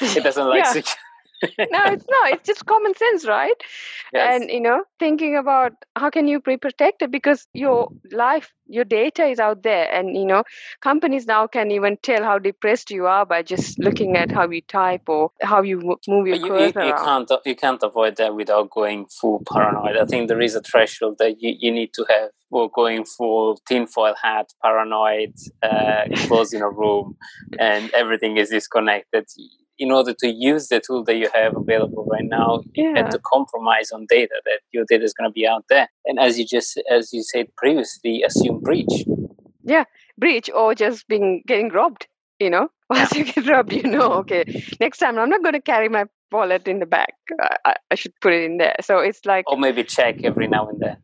it 0.18 0.24
doesn't 0.28 0.48
like 0.52 0.64
Yeah. 0.64 0.72
security. 0.78 1.04
No 1.42 1.84
it's 1.92 2.06
not 2.08 2.32
it's 2.32 2.46
just 2.46 2.66
common 2.66 2.94
sense 2.94 3.26
right 3.26 3.54
Yes. 4.12 4.40
and 4.40 4.50
you 4.50 4.60
know 4.60 4.84
thinking 4.98 5.36
about 5.36 5.72
how 5.94 6.10
can 6.10 6.26
you 6.26 6.40
be 6.40 6.56
protected 6.56 7.10
because 7.10 7.46
your 7.52 7.88
life 8.10 8.52
your 8.66 8.84
data 8.84 9.24
is 9.24 9.38
out 9.38 9.62
there 9.62 9.90
and 9.92 10.16
you 10.16 10.24
know 10.24 10.42
companies 10.80 11.26
now 11.26 11.46
can 11.46 11.70
even 11.70 11.96
tell 12.02 12.22
how 12.24 12.38
depressed 12.38 12.90
you 12.90 13.06
are 13.06 13.26
by 13.26 13.42
just 13.42 13.78
looking 13.78 14.16
at 14.16 14.30
how 14.32 14.48
you 14.48 14.60
type 14.62 15.02
or 15.08 15.30
how 15.42 15.62
you 15.62 15.80
move 16.08 16.26
your 16.26 16.36
you, 16.36 16.44
you, 16.44 16.48
cursor 16.48 16.80
you 16.80 16.92
around 16.92 17.28
can't 17.28 17.46
you 17.46 17.54
can't 17.56 17.82
avoid 17.82 18.16
that 18.16 18.34
without 18.34 18.70
going 18.70 19.06
full 19.06 19.42
paranoid. 19.50 19.96
I 19.96 20.04
think 20.04 20.28
there 20.28 20.40
is 20.40 20.54
a 20.54 20.60
threshold 20.60 21.16
that 21.18 21.40
you, 21.40 21.54
you 21.58 21.70
need 21.70 21.92
to 21.94 22.06
have 22.08 22.30
or 22.50 22.70
going 22.70 23.04
full 23.04 23.60
tinfoil 23.68 24.14
hat, 24.22 24.46
paranoid, 24.62 25.34
uh, 25.62 26.04
closed 26.26 26.54
in 26.54 26.62
a 26.62 26.70
room, 26.70 27.16
and 27.58 27.90
everything 27.90 28.38
is 28.38 28.48
disconnected. 28.48 29.26
In 29.78 29.92
order 29.92 30.12
to 30.20 30.28
use 30.28 30.68
the 30.68 30.80
tool 30.80 31.04
that 31.04 31.16
you 31.16 31.28
have 31.34 31.56
available 31.56 32.04
right 32.10 32.24
now, 32.24 32.62
you 32.74 32.84
Yeah. 32.84 32.96
had 32.96 33.10
to 33.12 33.20
compromise 33.24 33.90
on 33.92 34.06
data 34.08 34.34
that 34.44 34.60
your 34.72 34.84
data 34.88 35.04
is 35.04 35.14
going 35.14 35.30
to 35.30 35.32
be 35.32 35.46
out 35.46 35.64
there. 35.68 35.88
And 36.06 36.18
as 36.18 36.38
you 36.38 36.44
just 36.44 36.80
as 36.90 37.12
you 37.12 37.22
said 37.22 37.46
previously, 37.56 38.22
assume 38.22 38.60
breach. 38.60 39.04
Yeah, 39.62 39.84
breach 40.18 40.50
or 40.54 40.74
just 40.74 41.06
being 41.08 41.42
getting 41.46 41.68
robbed 41.70 42.06
you 42.40 42.50
know 42.50 42.68
once 42.90 43.14
you 43.14 43.24
get 43.24 43.46
robbed 43.48 43.72
you 43.72 43.82
know 43.82 44.12
okay 44.12 44.44
next 44.80 44.98
time 44.98 45.18
i'm 45.18 45.28
not 45.28 45.42
going 45.42 45.54
to 45.54 45.60
carry 45.60 45.88
my 45.88 46.04
wallet 46.30 46.66
in 46.68 46.78
the 46.78 46.86
back 46.86 47.14
I, 47.40 47.56
I, 47.64 47.74
I 47.90 47.94
should 47.96 48.12
put 48.20 48.32
it 48.32 48.44
in 48.44 48.58
there 48.58 48.76
so 48.80 48.98
it's 48.98 49.24
like 49.24 49.44
Or 49.50 49.56
maybe 49.58 49.82
check 49.84 50.22
every 50.24 50.46
now 50.46 50.68
and 50.68 50.80
then. 50.80 50.96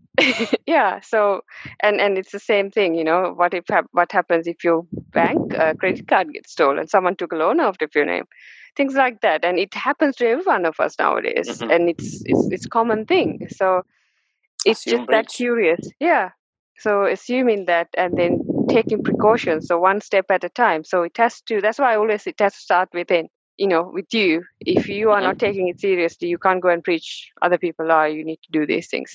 yeah 0.67 1.01
so 1.01 1.41
and 1.83 2.01
and 2.01 2.17
it's 2.19 2.31
the 2.33 2.39
same 2.39 2.71
thing 2.71 2.95
you 2.95 3.05
know 3.05 3.33
what 3.35 3.53
if 3.55 3.65
what 3.93 4.13
happens 4.13 4.47
if 4.47 4.63
your 4.63 4.87
bank 5.13 5.55
uh, 5.55 5.75
credit 5.75 6.07
card 6.07 6.33
gets 6.33 6.53
stolen 6.53 6.87
someone 6.87 7.17
took 7.17 7.33
a 7.33 7.37
loan 7.37 7.59
out 7.61 7.83
of 7.83 7.91
your 7.95 8.05
name 8.07 8.25
things 8.77 8.95
like 8.95 9.21
that 9.21 9.45
and 9.45 9.59
it 9.59 9.75
happens 9.75 10.17
to 10.17 10.27
every 10.27 10.45
one 10.45 10.65
of 10.67 10.79
us 10.81 10.97
nowadays 10.99 11.49
Mhm. 11.49 11.71
and 11.75 11.89
it's 11.91 12.23
it's 12.27 12.49
it's 12.53 12.67
common 12.67 13.07
thing. 13.07 13.47
So 13.51 13.83
it's 14.65 14.87
Assume 14.87 15.07
just 15.07 15.11
that 15.11 15.29
curious 15.29 15.81
yeah. 16.01 16.31
So 16.79 17.05
assuming 17.05 17.67
that 17.67 17.89
and 17.97 18.17
then 18.19 18.41
taking 18.69 19.03
precautions 19.03 19.69
so 19.69 19.79
one 19.79 20.01
step 20.01 20.27
at 20.31 20.45
a 20.45 20.49
time. 20.49 20.85
So 20.85 21.03
it 21.03 21.17
has 21.19 21.41
to 21.43 21.61
that's 21.61 21.79
why 21.79 21.93
i 21.95 21.97
always 21.97 22.27
it 22.27 22.41
has 22.41 22.55
to 22.55 22.61
start 22.61 22.89
within 22.95 23.29
you 23.59 23.69
know 23.69 23.91
with 23.93 24.13
you. 24.15 24.43
If 24.61 24.89
you 24.89 25.11
are 25.11 25.21
not 25.21 25.39
taking 25.39 25.69
it 25.69 25.81
seriously 25.81 26.29
you 26.29 26.39
can't 26.39 26.63
go 26.63 26.69
and 26.69 26.83
preach 26.85 27.31
other 27.43 27.59
people 27.59 27.91
are 27.93 28.09
you 28.09 28.25
need 28.25 28.41
to 28.45 28.51
do 28.53 28.67
these 28.67 28.89
things 28.89 29.13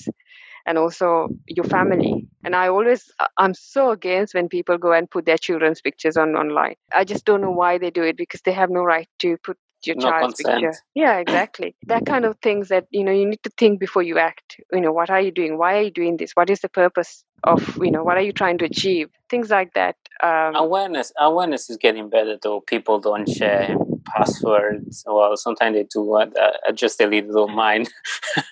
and 0.70 0.78
also 0.78 1.28
your 1.48 1.64
family. 1.76 2.14
And 2.44 2.56
i 2.56 2.68
always 2.68 3.10
I- 3.20 3.28
i'm 3.44 3.54
so 3.54 3.90
against 3.92 4.34
when 4.34 4.48
people 4.56 4.78
go 4.78 4.92
and 4.92 5.10
put 5.10 5.26
their 5.26 5.38
children's 5.48 5.82
pictures 5.88 6.16
on 6.16 6.36
online. 6.36 6.76
I 7.02 7.04
just 7.04 7.24
don't 7.26 7.42
know 7.46 7.56
why 7.62 7.78
they 7.78 7.90
do 7.90 8.04
it 8.12 8.16
because 8.16 8.42
they 8.42 8.52
have 8.62 8.70
no 8.70 8.82
right 8.94 9.08
to 9.26 9.36
put 9.48 9.58
your 9.86 9.96
No 9.96 10.10
child's 10.10 10.34
consent. 10.40 10.62
picture 10.62 10.78
yeah 10.94 11.18
exactly 11.18 11.74
that 11.86 12.06
kind 12.06 12.24
of 12.24 12.36
things 12.38 12.68
that 12.68 12.86
you 12.90 13.04
know 13.04 13.12
you 13.12 13.26
need 13.26 13.42
to 13.42 13.50
think 13.56 13.80
before 13.80 14.02
you 14.02 14.18
act 14.18 14.60
you 14.72 14.80
know 14.80 14.92
what 14.92 15.10
are 15.10 15.20
you 15.20 15.30
doing 15.30 15.58
why 15.58 15.78
are 15.78 15.82
you 15.82 15.90
doing 15.90 16.16
this 16.16 16.32
what 16.32 16.50
is 16.50 16.60
the 16.60 16.68
purpose 16.68 17.24
of 17.44 17.78
you 17.82 17.90
know 17.90 18.04
what 18.04 18.16
are 18.16 18.22
you 18.22 18.32
trying 18.32 18.58
to 18.58 18.64
achieve 18.64 19.08
things 19.28 19.50
like 19.50 19.72
that 19.74 19.96
um, 20.22 20.54
awareness 20.54 21.12
awareness 21.18 21.70
is 21.70 21.76
getting 21.76 22.10
better 22.10 22.36
though 22.42 22.60
people 22.60 22.98
don't 22.98 23.28
share 23.28 23.76
passwords. 24.14 25.04
Well, 25.06 25.36
sometimes 25.36 25.76
they 25.76 25.84
do 25.84 26.14
uh, 26.14 26.26
adjust 26.66 27.00
a 27.00 27.06
little 27.06 27.48
mine 27.48 27.86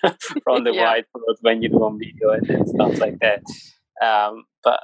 from 0.43 0.63
the 0.63 0.73
yeah. 0.73 0.95
whiteboard 0.95 1.35
when 1.41 1.61
you 1.61 1.69
do 1.69 1.83
on 1.83 1.99
video 1.99 2.31
and 2.31 2.67
stuff 2.67 2.97
like 2.99 3.19
that. 3.19 3.43
Um, 4.01 4.45
but 4.63 4.79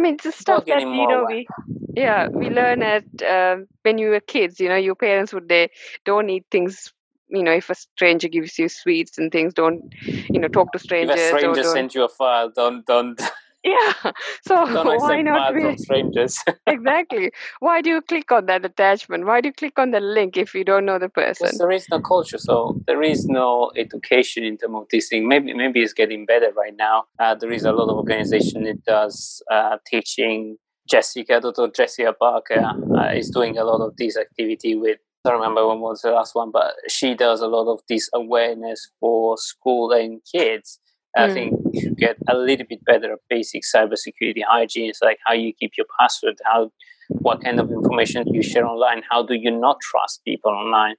I 0.00 0.02
mean, 0.02 0.16
the 0.22 0.32
stuff 0.32 0.64
that 0.64 0.80
you 0.80 1.06
know 1.06 1.26
we, 1.28 1.46
yeah, 1.94 2.26
we 2.28 2.48
learn 2.48 2.82
at 2.82 3.04
uh, 3.22 3.56
when 3.82 3.98
you 3.98 4.08
were 4.08 4.20
kids. 4.20 4.58
You 4.58 4.70
know, 4.70 4.76
your 4.76 4.94
parents 4.94 5.34
would 5.34 5.46
they 5.46 5.68
don't 6.06 6.30
eat 6.30 6.46
things. 6.50 6.90
You 7.28 7.42
know, 7.42 7.52
if 7.52 7.68
a 7.68 7.74
stranger 7.74 8.28
gives 8.28 8.58
you 8.58 8.70
sweets 8.70 9.18
and 9.18 9.30
things, 9.30 9.52
don't 9.52 9.92
you 10.06 10.40
know 10.40 10.48
talk 10.48 10.72
to 10.72 10.78
strangers. 10.78 11.18
If 11.18 11.34
a 11.34 11.38
stranger 11.38 11.64
sends 11.64 11.94
you 11.94 12.04
a 12.04 12.08
file, 12.08 12.48
don't 12.48 12.86
don't 12.86 13.20
yeah. 13.64 13.92
So 14.46 14.56
why 14.98 15.22
not 15.22 15.54
be... 15.54 15.76
strangers. 15.76 16.38
Exactly. 16.66 17.30
Why 17.60 17.82
do 17.82 17.90
you 17.90 18.00
click 18.00 18.32
on 18.32 18.46
that 18.46 18.64
attachment? 18.64 19.26
Why 19.26 19.40
do 19.40 19.48
you 19.48 19.52
click 19.52 19.78
on 19.78 19.90
the 19.90 20.00
link 20.00 20.36
if 20.36 20.54
you 20.54 20.64
don't 20.64 20.84
know 20.84 20.98
the 20.98 21.08
person? 21.08 21.46
Because 21.46 21.58
there 21.58 21.70
is 21.70 21.86
no 21.90 22.00
culture 22.00 22.38
so 22.38 22.80
there 22.86 23.02
is 23.02 23.26
no 23.26 23.70
education 23.76 24.44
in 24.44 24.56
terms 24.56 24.76
of 24.76 24.86
this 24.90 25.08
thing. 25.08 25.28
Maybe 25.28 25.52
maybe 25.54 25.82
it's 25.82 25.92
getting 25.92 26.26
better 26.26 26.52
right 26.56 26.76
now. 26.76 27.04
Uh, 27.18 27.34
there 27.34 27.52
is 27.52 27.64
a 27.64 27.72
lot 27.72 27.90
of 27.90 27.96
organization 27.96 28.64
that 28.64 28.84
does 28.84 29.42
uh, 29.50 29.76
teaching. 29.86 30.56
Jessica 30.88 31.40
dr 31.40 31.70
Jessica 31.76 32.12
Barker 32.18 32.64
uh, 32.64 33.12
is 33.14 33.30
doing 33.30 33.56
a 33.56 33.62
lot 33.62 33.80
of 33.80 33.96
this 33.96 34.16
activity 34.16 34.74
with 34.74 34.98
I 35.24 35.30
don't 35.30 35.40
remember 35.40 35.68
when 35.68 35.80
was 35.80 36.00
the 36.00 36.10
last 36.10 36.34
one, 36.34 36.50
but 36.50 36.74
she 36.88 37.14
does 37.14 37.42
a 37.42 37.46
lot 37.46 37.70
of 37.70 37.80
this 37.88 38.08
awareness 38.12 38.90
for 38.98 39.36
school 39.36 39.92
and 39.92 40.20
kids 40.24 40.80
I 41.16 41.28
mm. 41.28 41.34
think 41.34 41.60
you 41.72 41.94
get 41.94 42.16
a 42.28 42.36
little 42.36 42.66
bit 42.68 42.84
better 42.84 43.16
basic 43.28 43.62
cybersecurity 43.62 44.42
hygiene. 44.46 44.90
It's 44.90 45.02
like 45.02 45.18
how 45.26 45.34
you 45.34 45.52
keep 45.52 45.72
your 45.76 45.86
password, 45.98 46.36
how 46.44 46.70
what 47.08 47.42
kind 47.42 47.58
of 47.58 47.70
information 47.70 48.32
you 48.32 48.42
share 48.42 48.66
online, 48.66 49.02
how 49.10 49.22
do 49.22 49.34
you 49.34 49.50
not 49.50 49.80
trust 49.80 50.24
people 50.24 50.52
online? 50.52 50.94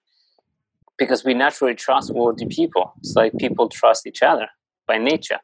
Because 0.98 1.24
we 1.24 1.34
naturally 1.34 1.74
trustworthy 1.74 2.46
people. 2.46 2.94
It's 3.00 3.16
like 3.16 3.34
people 3.38 3.70
trust 3.70 4.06
each 4.06 4.22
other 4.22 4.48
by 4.88 4.98
nature. 4.98 5.40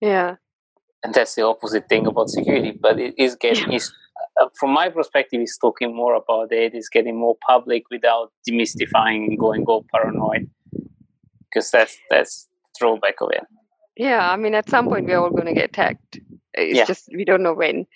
Yeah. 0.00 0.36
And 1.04 1.14
that's 1.14 1.34
the 1.34 1.42
opposite 1.42 1.88
thing 1.88 2.06
about 2.06 2.30
security. 2.30 2.72
But 2.72 2.98
it 2.98 3.14
is 3.18 3.36
getting, 3.36 3.72
yeah. 3.72 3.78
uh, 4.40 4.48
from 4.58 4.70
my 4.72 4.88
perspective, 4.88 5.40
is 5.40 5.58
talking 5.60 5.94
more 5.94 6.14
about 6.14 6.50
it. 6.50 6.74
It's 6.74 6.88
getting 6.88 7.16
more 7.16 7.36
public 7.46 7.84
without 7.90 8.32
demystifying 8.48 9.26
and 9.26 9.38
going 9.38 9.64
all 9.66 9.84
paranoid. 9.94 10.50
Because 11.44 11.70
that's 11.70 11.96
that's 12.10 12.48
the 12.74 12.78
drawback 12.80 13.20
of 13.20 13.30
it. 13.32 13.44
Yeah, 13.96 14.30
I 14.30 14.36
mean, 14.36 14.54
at 14.54 14.68
some 14.68 14.88
point 14.88 15.06
we're 15.06 15.18
all 15.18 15.30
going 15.30 15.46
to 15.46 15.54
get 15.54 15.74
hacked. 15.74 16.20
It's 16.52 16.76
yeah. 16.76 16.84
just 16.84 17.08
we 17.14 17.24
don't 17.24 17.42
know 17.42 17.54
when, 17.54 17.86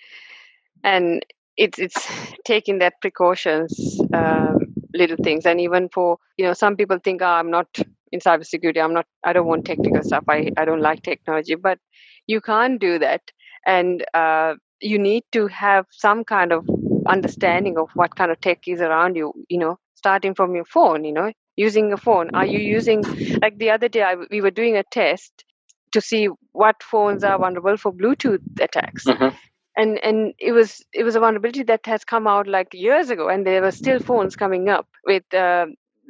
and 0.83 1.23
it's 1.57 1.77
it's 1.77 2.07
taking 2.45 2.79
that 2.79 2.99
precautions, 3.01 3.99
um, 4.13 4.73
little 4.93 5.17
things, 5.23 5.45
and 5.45 5.61
even 5.61 5.89
for 5.89 6.17
you 6.37 6.45
know, 6.45 6.53
some 6.53 6.75
people 6.75 6.97
think, 6.97 7.21
oh, 7.21 7.25
I'm 7.25 7.51
not 7.51 7.67
in 8.11 8.19
cybersecurity. 8.19 8.83
I'm 8.83 8.93
not. 8.93 9.05
I 9.23 9.33
don't 9.33 9.47
want 9.47 9.65
technical 9.65 10.01
stuff. 10.03 10.23
I 10.27 10.51
I 10.57 10.65
don't 10.65 10.81
like 10.81 11.03
technology, 11.03 11.55
but 11.55 11.77
you 12.25 12.41
can't 12.41 12.79
do 12.81 12.97
that, 12.99 13.21
and 13.65 14.03
uh, 14.15 14.55
you 14.79 14.97
need 14.97 15.23
to 15.33 15.47
have 15.47 15.85
some 15.91 16.23
kind 16.23 16.51
of 16.51 16.67
understanding 17.07 17.77
of 17.77 17.89
what 17.93 18.15
kind 18.15 18.31
of 18.31 18.41
tech 18.41 18.67
is 18.67 18.81
around 18.81 19.15
you. 19.15 19.33
You 19.49 19.59
know, 19.59 19.79
starting 19.93 20.33
from 20.33 20.55
your 20.55 20.65
phone. 20.65 21.03
You 21.03 21.13
know, 21.13 21.31
using 21.55 21.93
a 21.93 21.97
phone. 21.97 22.31
Are 22.33 22.45
you 22.45 22.59
using 22.59 23.03
like 23.39 23.59
the 23.59 23.69
other 23.69 23.87
day? 23.87 24.01
I, 24.01 24.15
we 24.31 24.41
were 24.41 24.51
doing 24.51 24.77
a 24.77 24.83
test 24.83 25.45
to 25.91 26.01
see 26.01 26.29
what 26.51 26.81
phones 26.83 27.23
are 27.23 27.37
vulnerable 27.37 27.77
for 27.77 27.91
Bluetooth 27.93 28.41
attacks. 28.59 29.05
Mm-hmm. 29.05 29.35
And 29.77 30.03
and 30.03 30.33
it 30.37 30.51
was 30.51 30.83
it 30.93 31.03
was 31.03 31.15
a 31.15 31.19
vulnerability 31.19 31.63
that 31.63 31.85
has 31.85 32.03
come 32.03 32.27
out 32.27 32.45
like 32.45 32.73
years 32.73 33.09
ago, 33.09 33.29
and 33.29 33.47
there 33.47 33.61
were 33.61 33.71
still 33.71 33.99
phones 33.99 34.35
coming 34.35 34.67
up 34.67 34.87
with 35.05 35.23
uh, 35.33 35.67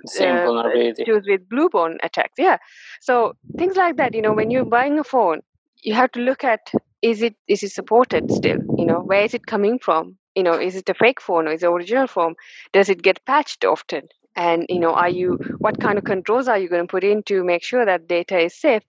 same 0.08 0.36
uh, 0.36 0.46
vulnerability. 0.46 1.04
with 1.08 1.48
BlueBorne 1.48 1.98
attacks. 2.04 2.34
Yeah, 2.38 2.58
so 3.02 3.36
things 3.58 3.76
like 3.76 3.98
that. 3.98 4.16
You 4.16 4.24
know, 4.24 4.34
when 4.34 4.50
you're 4.50 4.66
buying 4.66 4.98
a 4.98 5.04
phone, 5.04 5.42
you 5.82 5.94
have 5.94 6.12
to 6.14 6.20
look 6.20 6.44
at 6.44 6.72
is 7.02 7.22
it 7.22 7.36
is 7.48 7.64
it 7.64 7.72
supported 7.72 8.32
still? 8.32 8.60
You 8.78 8.86
know, 8.86 9.00
where 9.00 9.24
is 9.24 9.34
it 9.34 9.46
coming 9.46 9.80
from? 9.80 10.18
You 10.36 10.44
know, 10.44 10.54
is 10.54 10.76
it 10.76 10.90
a 10.90 10.94
fake 10.94 11.22
phone 11.22 11.48
or 11.48 11.52
is 11.52 11.64
it 11.64 11.68
original 11.68 12.08
phone? 12.08 12.36
Does 12.72 12.90
it 12.90 13.02
get 13.02 13.26
patched 13.26 13.66
often? 13.66 14.08
And 14.36 14.66
you 14.70 14.80
know, 14.80 14.94
are 14.94 15.10
you 15.10 15.40
what 15.58 15.80
kind 15.80 15.98
of 15.98 16.04
controls 16.04 16.48
are 16.48 16.58
you 16.58 16.70
going 16.70 16.88
to 16.88 16.92
put 16.92 17.04
in 17.04 17.24
to 17.24 17.44
make 17.44 17.64
sure 17.64 17.86
that 17.86 18.08
data 18.08 18.40
is 18.40 18.60
safe? 18.60 18.84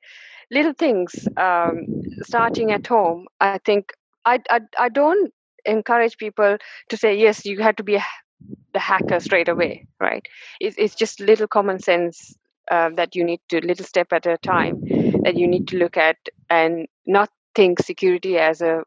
Little 0.52 0.74
things 0.74 1.26
um, 1.36 1.86
starting 2.22 2.70
at 2.72 2.86
home 2.86 3.26
i 3.40 3.58
think 3.64 3.92
I, 4.24 4.38
I 4.50 4.60
i 4.78 4.88
don't 4.88 5.32
encourage 5.64 6.16
people 6.18 6.58
to 6.90 6.96
say 6.96 7.16
yes 7.16 7.44
you 7.44 7.60
have 7.62 7.76
to 7.76 7.82
be 7.82 7.96
a, 7.96 8.04
the 8.72 8.78
hacker 8.78 9.18
straight 9.20 9.48
away 9.48 9.86
right 10.00 10.26
it's, 10.60 10.76
it's 10.78 10.94
just 10.94 11.20
little 11.20 11.48
common 11.48 11.78
sense 11.78 12.34
uh, 12.70 12.90
that 12.96 13.16
you 13.16 13.24
need 13.24 13.40
to 13.48 13.64
little 13.66 13.84
step 13.84 14.12
at 14.12 14.26
a 14.26 14.38
time 14.38 14.80
that 15.24 15.36
you 15.36 15.46
need 15.48 15.68
to 15.68 15.76
look 15.76 15.96
at 15.96 16.16
and 16.48 16.86
not 17.06 17.30
think 17.54 17.80
security 17.80 18.38
as 18.38 18.60
a 18.60 18.82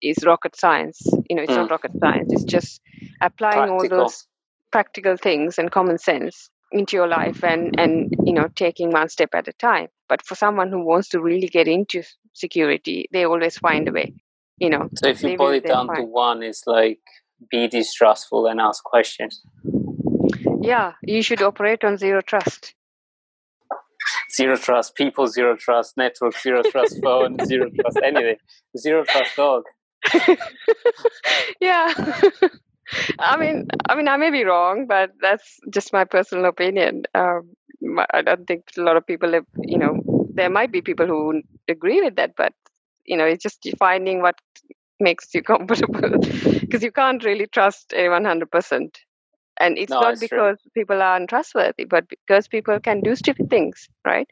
is 0.00 0.24
rocket 0.24 0.56
science 0.56 1.00
you 1.28 1.36
know 1.36 1.42
it's 1.42 1.52
mm. 1.52 1.56
not 1.56 1.70
rocket 1.70 1.92
science 2.00 2.32
it's 2.32 2.44
just 2.44 2.80
applying 3.20 3.68
practical. 3.68 3.98
all 3.98 4.04
those 4.04 4.26
practical 4.70 5.16
things 5.16 5.58
and 5.58 5.70
common 5.70 5.98
sense 5.98 6.50
into 6.72 6.96
your 6.96 7.08
life 7.08 7.44
and 7.44 7.78
and 7.78 8.14
you 8.24 8.32
know 8.32 8.48
taking 8.54 8.90
one 8.90 9.08
step 9.08 9.30
at 9.34 9.48
a 9.48 9.52
time. 9.52 9.88
But 10.08 10.24
for 10.24 10.34
someone 10.34 10.70
who 10.70 10.84
wants 10.84 11.08
to 11.10 11.20
really 11.20 11.48
get 11.48 11.68
into 11.68 12.02
security 12.34 13.08
they 13.12 13.24
always 13.24 13.58
find 13.58 13.88
a 13.88 13.92
way 13.92 14.14
you 14.58 14.70
know 14.70 14.88
so 14.96 15.08
if 15.08 15.22
you 15.22 15.36
boil 15.36 15.52
it 15.52 15.66
down 15.66 15.86
find. 15.86 15.98
to 15.98 16.04
one 16.04 16.42
it's 16.42 16.62
like 16.66 16.98
be 17.50 17.68
distrustful 17.68 18.46
and 18.46 18.60
ask 18.60 18.82
questions. 18.84 19.42
Yeah 20.62 20.92
you 21.02 21.22
should 21.22 21.42
operate 21.42 21.84
on 21.84 21.98
zero 21.98 22.20
trust. 22.22 22.74
Zero 24.34 24.56
trust 24.56 24.94
people 24.94 25.26
zero 25.26 25.56
trust 25.56 25.96
network 25.96 26.38
zero 26.38 26.62
trust 26.62 27.00
phone 27.02 27.36
zero 27.44 27.68
trust 27.80 27.98
anything 28.04 28.36
zero 28.78 29.04
trust 29.04 29.36
dog. 29.36 29.64
Yeah 31.60 31.92
I 33.18 33.36
mean, 33.36 33.68
I 33.88 33.94
mean, 33.94 34.08
I 34.08 34.16
may 34.16 34.30
be 34.30 34.44
wrong, 34.44 34.86
but 34.86 35.10
that's 35.20 35.58
just 35.70 35.92
my 35.92 36.04
personal 36.04 36.46
opinion. 36.46 37.04
Um, 37.14 37.52
I 38.12 38.22
don't 38.22 38.46
think 38.46 38.64
a 38.76 38.82
lot 38.82 38.96
of 38.96 39.06
people 39.06 39.32
have, 39.32 39.46
you 39.58 39.78
know, 39.78 40.00
there 40.34 40.50
might 40.50 40.72
be 40.72 40.82
people 40.82 41.06
who 41.06 41.42
agree 41.68 42.00
with 42.00 42.16
that, 42.16 42.32
but 42.36 42.52
you 43.04 43.16
know, 43.16 43.24
it's 43.24 43.42
just 43.42 43.68
finding 43.78 44.22
what 44.22 44.36
makes 45.00 45.34
you 45.34 45.42
comfortable 45.52 46.18
because 46.60 46.82
you 46.82 46.92
can't 46.92 47.24
really 47.24 47.46
trust 47.46 47.92
anyone 47.94 48.24
hundred 48.24 48.50
percent. 48.50 48.98
And 49.60 49.76
it's 49.76 49.90
no, 49.90 50.00
not 50.00 50.18
because 50.18 50.58
true. 50.60 50.70
people 50.74 51.02
are 51.02 51.16
untrustworthy, 51.16 51.84
but 51.84 52.08
because 52.08 52.48
people 52.48 52.80
can 52.80 53.00
do 53.00 53.14
stupid 53.14 53.50
things, 53.50 53.88
right, 54.04 54.28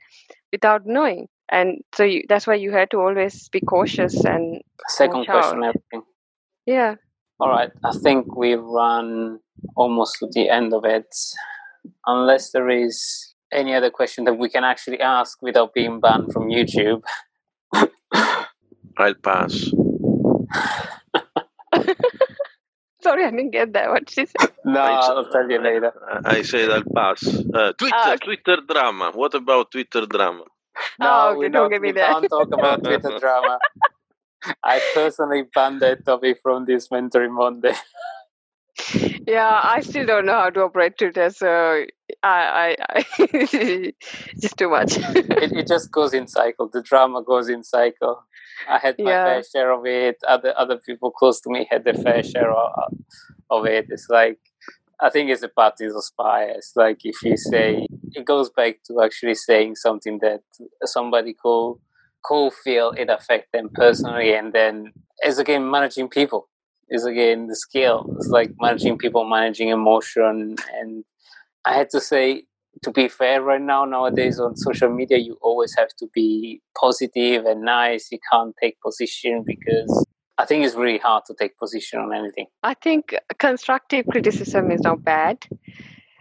without 0.50 0.86
knowing. 0.86 1.28
And 1.50 1.82
so 1.94 2.04
you, 2.04 2.22
that's 2.28 2.46
why 2.46 2.54
you 2.54 2.72
have 2.72 2.88
to 2.90 2.98
always 2.98 3.48
be 3.50 3.60
cautious 3.60 4.24
and 4.24 4.62
second 4.88 5.26
question 5.26 5.64
everything. 5.64 6.02
Yeah, 6.64 6.94
all 7.40 7.48
right, 7.48 7.70
I 7.84 7.92
think 8.02 8.36
we've 8.36 8.62
run 8.62 9.40
almost 9.76 10.18
to 10.18 10.26
the 10.30 10.48
end 10.48 10.74
of 10.74 10.84
it. 10.84 11.14
Unless 12.06 12.50
there 12.52 12.68
is 12.68 13.34
any 13.52 13.74
other 13.74 13.90
question 13.90 14.24
that 14.24 14.34
we 14.34 14.48
can 14.48 14.64
actually 14.64 15.00
ask 15.00 15.40
without 15.42 15.74
being 15.74 16.00
banned 16.00 16.32
from 16.32 16.48
YouTube. 16.48 17.02
I'll 18.98 19.14
pass. 19.22 19.70
Sorry, 23.02 23.24
I 23.24 23.30
didn't 23.30 23.50
get 23.50 23.72
that. 23.72 23.88
What 23.88 24.10
she 24.10 24.26
said? 24.26 24.50
No, 24.64 24.80
I'll 24.80 25.30
tell 25.30 25.50
you 25.50 25.62
later. 25.62 25.92
I 26.24 26.42
said 26.42 26.70
I'll 26.70 26.84
pass. 26.94 27.26
Uh, 27.26 27.72
Twitter, 27.72 27.94
ah, 27.96 28.12
okay. 28.12 28.24
Twitter 28.24 28.58
drama. 28.68 29.12
What 29.14 29.34
about 29.34 29.70
Twitter 29.70 30.04
drama? 30.04 30.44
No, 30.98 31.06
oh, 31.06 31.28
okay, 31.30 31.38
we 31.38 31.48
don't, 31.48 31.70
don't 31.70 31.80
we 31.80 31.92
that. 31.92 32.12
can't 32.12 32.28
talk 32.28 32.48
about 32.52 32.84
Twitter 32.84 33.18
drama. 33.20 33.58
I 34.64 34.80
personally 34.94 35.44
banned 35.54 35.80
that 35.80 36.04
topic 36.04 36.38
from 36.42 36.64
this 36.64 36.88
mentoring 36.88 37.32
Monday. 37.32 37.74
yeah, 39.26 39.60
I 39.62 39.80
still 39.80 40.06
don't 40.06 40.26
know 40.26 40.34
how 40.34 40.50
to 40.50 40.62
operate 40.62 40.98
Twitter, 40.98 41.30
so 41.30 41.84
I, 42.22 42.76
I, 42.88 43.02
I 43.14 43.92
just 44.40 44.56
too 44.56 44.70
much. 44.70 44.96
it, 44.96 45.52
it 45.52 45.66
just 45.66 45.90
goes 45.90 46.14
in 46.14 46.26
cycle. 46.26 46.68
The 46.72 46.82
drama 46.82 47.22
goes 47.22 47.48
in 47.48 47.62
cycle. 47.64 48.24
I 48.68 48.78
had 48.78 48.96
my 48.98 49.10
yeah. 49.10 49.24
fair 49.24 49.42
share 49.42 49.72
of 49.72 49.86
it. 49.86 50.16
Other 50.26 50.54
other 50.56 50.78
people 50.78 51.10
close 51.10 51.40
to 51.42 51.50
me 51.50 51.66
had 51.70 51.84
their 51.84 51.94
fair 51.94 52.22
share 52.22 52.52
of, 52.52 52.92
of 53.50 53.66
it. 53.66 53.86
It's 53.88 54.08
like 54.08 54.38
I 55.00 55.10
think 55.10 55.30
it's 55.30 55.42
a 55.42 55.48
Pattinson's 55.48 56.12
bias. 56.16 56.72
Like 56.76 56.98
if 57.04 57.22
you 57.22 57.36
say 57.36 57.86
it 58.12 58.24
goes 58.24 58.50
back 58.50 58.82
to 58.86 59.02
actually 59.02 59.34
saying 59.34 59.76
something 59.76 60.18
that 60.20 60.42
somebody 60.84 61.34
could 61.34 61.76
cool 62.24 62.50
feel 62.50 62.92
it 62.96 63.08
affect 63.10 63.52
them 63.52 63.68
personally 63.72 64.34
and 64.34 64.52
then 64.52 64.92
it's 65.20 65.38
again 65.38 65.70
managing 65.70 66.08
people. 66.08 66.48
Is 66.92 67.04
again 67.04 67.46
the 67.46 67.54
skill. 67.54 68.12
It's 68.16 68.26
like 68.26 68.50
managing 68.60 68.98
people 68.98 69.24
managing 69.24 69.68
emotion. 69.68 70.56
And 70.74 71.04
i 71.64 71.72
had 71.74 71.88
to 71.90 72.00
say 72.00 72.44
to 72.82 72.90
be 72.90 73.06
fair 73.06 73.42
right 73.42 73.60
now 73.60 73.84
nowadays 73.84 74.40
on 74.40 74.56
social 74.56 74.88
media 74.90 75.18
you 75.18 75.36
always 75.42 75.74
have 75.76 75.90
to 75.98 76.08
be 76.12 76.60
positive 76.80 77.44
and 77.44 77.62
nice. 77.62 78.10
You 78.10 78.18
can't 78.32 78.54
take 78.60 78.80
position 78.80 79.44
because 79.46 80.06
i 80.38 80.44
think 80.44 80.64
it's 80.64 80.74
really 80.74 80.98
hard 80.98 81.24
to 81.26 81.34
take 81.38 81.56
position 81.58 82.00
on 82.00 82.12
anything. 82.12 82.46
I 82.62 82.74
think 82.74 83.14
constructive 83.38 84.06
criticism 84.10 84.70
is 84.70 84.80
not 84.80 85.04
bad. 85.04 85.46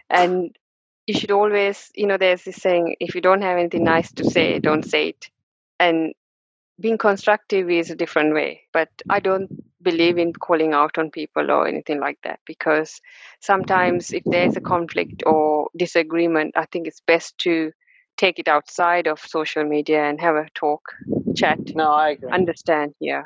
And 0.08 0.56
you 1.06 1.14
should 1.18 1.32
always 1.32 1.90
you 1.96 2.06
know 2.06 2.16
there's 2.16 2.44
this 2.44 2.56
saying 2.56 2.94
if 3.00 3.14
you 3.16 3.20
don't 3.20 3.42
have 3.42 3.58
anything 3.58 3.82
nice 3.82 4.12
to 4.12 4.24
say 4.24 4.60
don't 4.60 4.84
say 4.84 5.08
it 5.08 5.30
and 5.80 6.14
being 6.78 6.98
constructive 6.98 7.68
is 7.70 7.90
a 7.90 7.96
different 7.96 8.32
way 8.34 8.62
but 8.72 8.88
i 9.08 9.18
don't 9.18 9.50
believe 9.82 10.18
in 10.18 10.32
calling 10.32 10.72
out 10.72 10.96
on 10.98 11.10
people 11.10 11.50
or 11.50 11.66
anything 11.66 11.98
like 12.00 12.18
that 12.22 12.38
because 12.46 13.00
sometimes 13.40 14.12
if 14.12 14.22
there's 14.26 14.56
a 14.56 14.60
conflict 14.60 15.22
or 15.26 15.68
disagreement 15.76 16.54
i 16.56 16.64
think 16.66 16.86
it's 16.86 17.02
best 17.06 17.36
to 17.38 17.72
take 18.16 18.38
it 18.38 18.48
outside 18.48 19.06
of 19.06 19.18
social 19.20 19.64
media 19.64 20.04
and 20.04 20.20
have 20.20 20.36
a 20.36 20.46
talk 20.54 20.82
chat 21.34 21.58
no 21.74 21.90
i 21.92 22.10
agree. 22.10 22.30
understand 22.30 22.94
yeah 23.00 23.22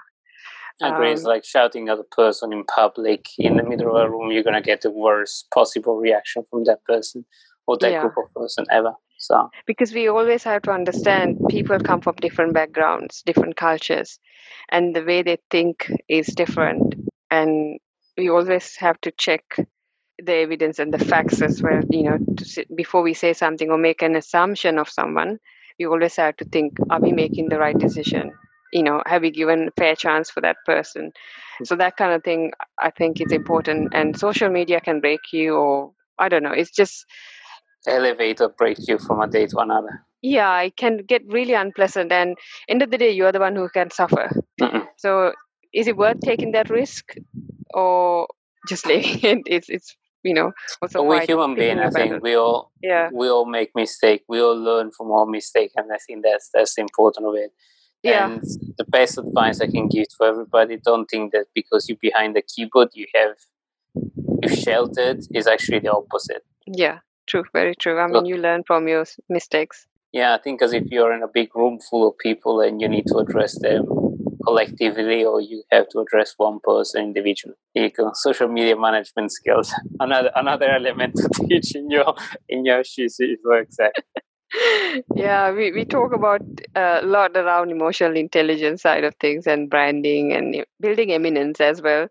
I 0.83 0.89
agree. 0.89 1.11
Um, 1.11 1.15
it's 1.15 1.23
like 1.23 1.45
shouting 1.45 1.89
at 1.89 2.01
a 2.01 2.05
person 2.05 2.53
in 2.53 2.65
public 2.65 3.27
in 3.39 3.57
the 3.57 3.63
middle 3.63 3.97
of 3.97 4.07
a 4.07 4.11
room. 4.11 4.33
You're 4.33 4.43
gonna 4.43 4.61
get 4.61 4.81
the 4.81 4.91
worst 4.91 5.47
possible 5.55 5.97
reaction 5.97 6.45
from 6.51 6.65
that 6.65 6.83
person 6.85 7.25
or 7.67 7.79
that 7.81 7.93
yeah. 7.93 8.01
group 8.03 8.15
of 8.17 8.33
person 8.35 8.67
ever. 8.71 8.93
So 9.19 9.51
because 9.67 9.93
we 9.93 10.09
always 10.09 10.43
have 10.45 10.63
to 10.63 10.71
understand 10.71 11.39
people 11.49 11.79
come 11.79 12.01
from 12.01 12.17
different 12.17 12.53
backgrounds, 12.53 13.23
different 13.25 13.57
cultures, 13.57 14.19
and 14.71 14.95
the 14.95 15.05
way 15.05 15.23
they 15.23 15.39
think 15.51 15.91
is 16.09 16.27
different, 16.27 16.95
and 17.31 17.79
we 18.19 18.29
always 18.29 18.77
have 18.77 19.01
to 19.03 19.11
check 19.13 19.45
the 20.23 20.35
evidence 20.35 20.79
and 20.79 20.93
the 20.93 20.99
facts 20.99 21.41
as 21.43 21.63
well. 21.63 21.81
You 21.89 22.03
know, 22.03 22.19
to, 22.19 22.67
before 22.75 23.03
we 23.03 23.15
say 23.15 23.33
something 23.33 23.71
or 23.71 23.79
make 23.79 24.03
an 24.03 24.17
assumption 24.17 24.79
of 24.79 24.89
someone, 24.89 25.39
we 25.79 25.87
always 25.87 26.17
have 26.17 26.37
to 26.39 26.45
think: 26.45 26.77
Are 26.91 27.01
we 27.01 27.13
making 27.13 27.49
the 27.49 27.59
right 27.59 27.79
decision? 27.79 28.33
you 28.75 28.83
know 28.83 29.03
have 29.07 29.23
we 29.23 29.31
given 29.31 29.69
a 29.69 29.81
fair 29.81 29.95
chance 29.95 30.29
for 30.29 30.41
that 30.41 30.57
person 30.67 31.13
so 31.63 31.77
that 31.77 31.97
kind 31.97 32.13
of 32.13 32.23
thing 32.23 32.51
i 32.81 32.91
think 32.91 33.21
is 33.21 33.33
important 33.33 33.95
and 33.95 34.19
social 34.19 34.51
media 34.51 34.81
can 34.81 35.01
break 35.01 35.21
you 35.33 35.55
or 35.55 35.93
i 36.19 36.29
don't 36.29 36.43
know 36.43 36.53
it's 36.53 36.73
just 36.73 37.07
elevate 37.87 38.41
or 38.41 38.49
break 38.49 38.79
you 38.89 38.99
from 38.99 39.21
a 39.21 39.27
day 39.27 39.47
to 39.47 39.59
another 39.59 40.05
yeah 40.23 40.61
it 40.61 40.77
can 40.77 40.99
get 40.99 41.23
really 41.29 41.55
unpleasant 41.55 42.11
and 42.13 42.37
end 42.69 42.83
of 42.83 42.91
the 42.91 42.99
day 42.99 43.11
you're 43.11 43.33
the 43.33 43.41
one 43.41 43.57
who 43.57 43.69
can 43.69 43.91
suffer 43.91 44.31
Mm-mm. 44.61 44.87
so 44.97 45.33
is 45.73 45.87
it 45.87 45.97
worth 45.97 46.21
taking 46.21 46.53
that 46.53 46.71
risk 46.71 47.15
or 47.73 48.27
just 48.69 48.87
leaving 48.87 49.21
it 49.23 49.43
it's 49.47 49.69
it's 49.69 49.97
you 50.23 50.33
know 50.33 50.53
also 50.81 51.03
we're 51.03 51.27
human 51.27 51.55
beings 51.55 51.81
i 51.85 51.91
think 51.91 52.23
we 52.23 52.35
all 52.35 52.73
yeah 52.83 53.11
we 53.13 53.29
all 53.29 53.45
make 53.45 53.71
mistakes 53.75 54.25
we 54.29 54.41
all 54.41 54.57
learn 54.57 54.91
from 54.97 55.11
our 55.11 55.27
mistake 55.27 55.73
and 55.77 55.93
i 55.93 55.99
think 56.07 56.25
that's 56.25 56.49
that's 56.55 56.79
important 56.79 57.27
of 57.27 57.35
it 57.35 57.53
yeah. 58.05 58.31
And 58.31 58.43
the 58.77 58.85
best 58.85 59.17
advice 59.17 59.63
I 59.63 59.67
can 59.67 59.89
give 59.89 60.09
to 60.19 60.25
everybody: 60.25 60.77
don't 60.77 61.07
think 61.07 61.33
that 61.33 61.47
because 61.55 61.89
you're 61.89 61.99
behind 62.01 62.37
the 62.37 62.43
keyboard, 62.43 62.91
you 62.93 63.07
have 63.15 63.37
you 63.95 64.49
sheltered. 64.55 65.21
Is 65.35 65.47
actually 65.47 65.79
the 65.79 65.93
opposite. 65.93 66.45
Yeah, 66.67 66.99
true, 67.27 67.45
very 67.53 67.75
true. 67.75 67.99
I 67.99 68.07
mean, 68.07 68.25
you 68.27 68.37
learn 68.37 68.63
from 68.67 68.89
your 68.89 69.05
mistakes. 69.29 69.87
Yeah, 70.13 70.35
I 70.35 70.39
think 70.39 70.63
as 70.63 70.73
if 70.73 70.85
you're 70.91 71.13
in 71.13 71.23
a 71.23 71.29
big 71.29 71.55
room 71.57 71.81
full 71.81 72.09
of 72.09 72.17
people 72.19 72.61
and 72.61 72.81
you 72.81 72.89
need 72.89 73.07
to 73.09 73.19
address 73.19 73.59
them 73.61 73.87
collectively, 74.45 75.25
or 75.25 75.41
you 75.41 75.63
have 75.73 75.89
to 75.89 76.01
address 76.01 76.35
one 76.37 76.61
person 76.63 77.03
individually. 77.03 77.57
You 77.75 77.91
go. 77.91 78.13
Social 78.15 78.49
media 78.49 78.77
management 78.77 79.33
skills. 79.33 79.73
Another 80.01 80.31
another 80.37 80.71
element 80.71 81.17
to 81.17 81.29
teach 81.49 81.75
in 81.75 81.91
your 81.91 82.15
in 82.49 82.65
your 82.65 82.85
shoes 82.85 83.19
works 83.45 83.77
yeah 85.17 85.51
we, 85.51 85.73
we 85.73 85.85
talk 85.85 86.15
about 86.15 86.43
uh, 86.77 87.01
a 87.03 87.07
lot 87.07 87.37
around 87.37 87.71
emotional 87.71 88.17
intelligence 88.17 88.83
side 88.83 89.05
of 89.05 89.15
things 89.17 89.47
and 89.47 89.69
branding 89.69 90.33
and 90.33 90.65
building 90.81 91.13
eminence 91.13 91.61
as 91.61 91.83
well 91.83 92.07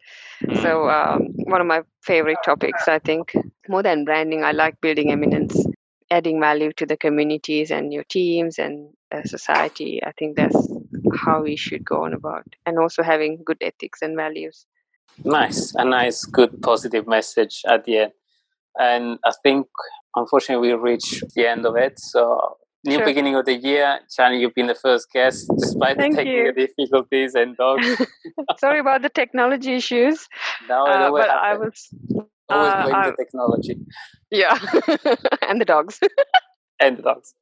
so 0.56 0.84
mm. 0.84 0.93
um, 0.93 1.33
one 1.46 1.62
of 1.62 1.68
my 1.68 1.82
favorite 2.02 2.38
topics 2.46 2.88
i 2.88 3.00
think. 3.00 3.34
More 3.70 3.84
than 3.84 4.06
branding 4.06 4.44
i 4.44 4.52
like 4.52 4.80
building 4.82 5.12
eminence 5.12 5.66
adding 6.14 6.40
value 6.40 6.72
to 6.74 6.86
the 6.86 6.96
communities 6.96 7.72
and 7.72 7.92
your 7.92 8.04
teams 8.04 8.60
and 8.60 8.90
uh, 9.12 9.24
society. 9.24 10.02
I 10.04 10.12
think 10.12 10.36
that's 10.38 10.68
how 11.16 11.42
we 11.42 11.56
should 11.56 11.84
go 11.84 12.04
on 12.06 12.14
about. 12.14 12.46
And 12.66 12.78
also 12.78 13.02
having 13.04 13.42
good 13.44 13.58
ethics 13.62 14.02
and 14.02 14.16
values. 14.16 14.66
Nice. 15.24 15.74
A 15.76 15.86
nice 15.86 16.26
good 16.26 16.62
positive 16.62 17.08
message 17.08 17.64
at 17.68 17.86
the 17.86 17.98
end. 17.98 18.12
And 18.80 19.20
i 19.24 19.32
think 19.44 19.68
unfortunately, 20.16 20.70
we 20.70 20.74
reached 20.74 21.24
the 21.36 21.48
end 21.48 21.66
of 21.66 21.76
it. 21.76 22.00
So, 22.00 22.58
new 22.86 22.98
sure. 22.98 23.06
beginning 23.06 23.36
of 23.36 23.46
the 23.46 23.54
year. 23.54 24.00
Chani, 24.10 24.39
you've 24.39 24.54
been 24.54 24.67
the 24.67 24.76
first 24.76 25.12
guest 25.12 25.50
despite 25.58 25.98
Thank 25.98 26.15
the 26.15 26.24
technical 26.24 26.62
you. 26.62 26.67
difficulties 26.67 27.36
and 27.36 27.56
dogs. 27.58 27.88
Sorry 28.60 28.80
about 28.80 29.02
the 29.02 29.10
technology 29.10 29.76
issues. 29.76 30.28
No, 30.67 30.86
uh, 30.86 31.12
but 31.12 31.30
I 31.30 31.56
was. 31.56 31.89
Always 32.50 32.74
uh, 32.74 32.84
blame 32.84 32.96
uh, 32.96 33.10
the 33.10 33.15
technology. 33.15 33.78
Yeah, 34.30 34.60
and 35.48 35.62
the 35.62 35.65
dogs. 35.65 36.00
and 36.80 36.98
the 36.98 37.02
dogs. 37.02 37.34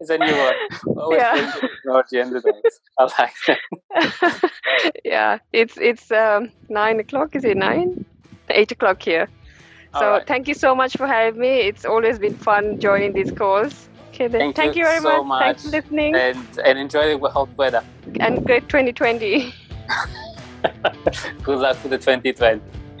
It's 0.00 0.10
a 0.10 0.18
new 0.18 0.36
one. 0.36 0.54
Always 0.98 1.20
yeah. 1.20 1.34
the 1.60 1.68
technology 1.68 2.18
and 2.18 2.32
the 2.32 2.40
dogs. 2.40 2.80
I 2.98 3.22
like 3.22 3.34
that. 3.46 4.50
yeah, 5.04 5.38
it's 5.52 5.76
it's 5.78 6.10
um, 6.10 6.50
nine 6.68 6.98
o'clock. 6.98 7.36
Is 7.36 7.44
it 7.44 7.56
nine? 7.56 8.04
Eight 8.50 8.72
o'clock 8.72 9.02
here. 9.02 9.28
So 9.94 10.10
right. 10.10 10.26
thank 10.26 10.48
you 10.48 10.54
so 10.54 10.74
much 10.74 10.96
for 10.96 11.06
having 11.06 11.40
me. 11.40 11.60
It's 11.60 11.84
always 11.84 12.18
been 12.18 12.34
fun 12.34 12.78
joining 12.78 13.12
these 13.12 13.32
calls. 13.32 13.87
Okay, 14.18 14.26
then. 14.26 14.40
Thank, 14.40 14.56
thank 14.56 14.74
you, 14.74 14.80
you, 14.80 14.88
very 14.88 15.00
so 15.00 15.22
much. 15.22 15.26
much. 15.26 15.42
Thanks 15.42 15.62
for 15.62 15.70
listening. 15.70 16.16
And, 16.16 16.58
and 16.64 16.76
enjoy 16.76 17.16
the 17.16 17.28
hot 17.28 17.48
weather. 17.56 17.84
And 18.18 18.44
great 18.44 18.68
2020. 18.68 19.54
Good 21.44 21.58
luck 21.60 21.76
for 21.76 21.86
the 21.86 21.98
2020. 21.98 22.60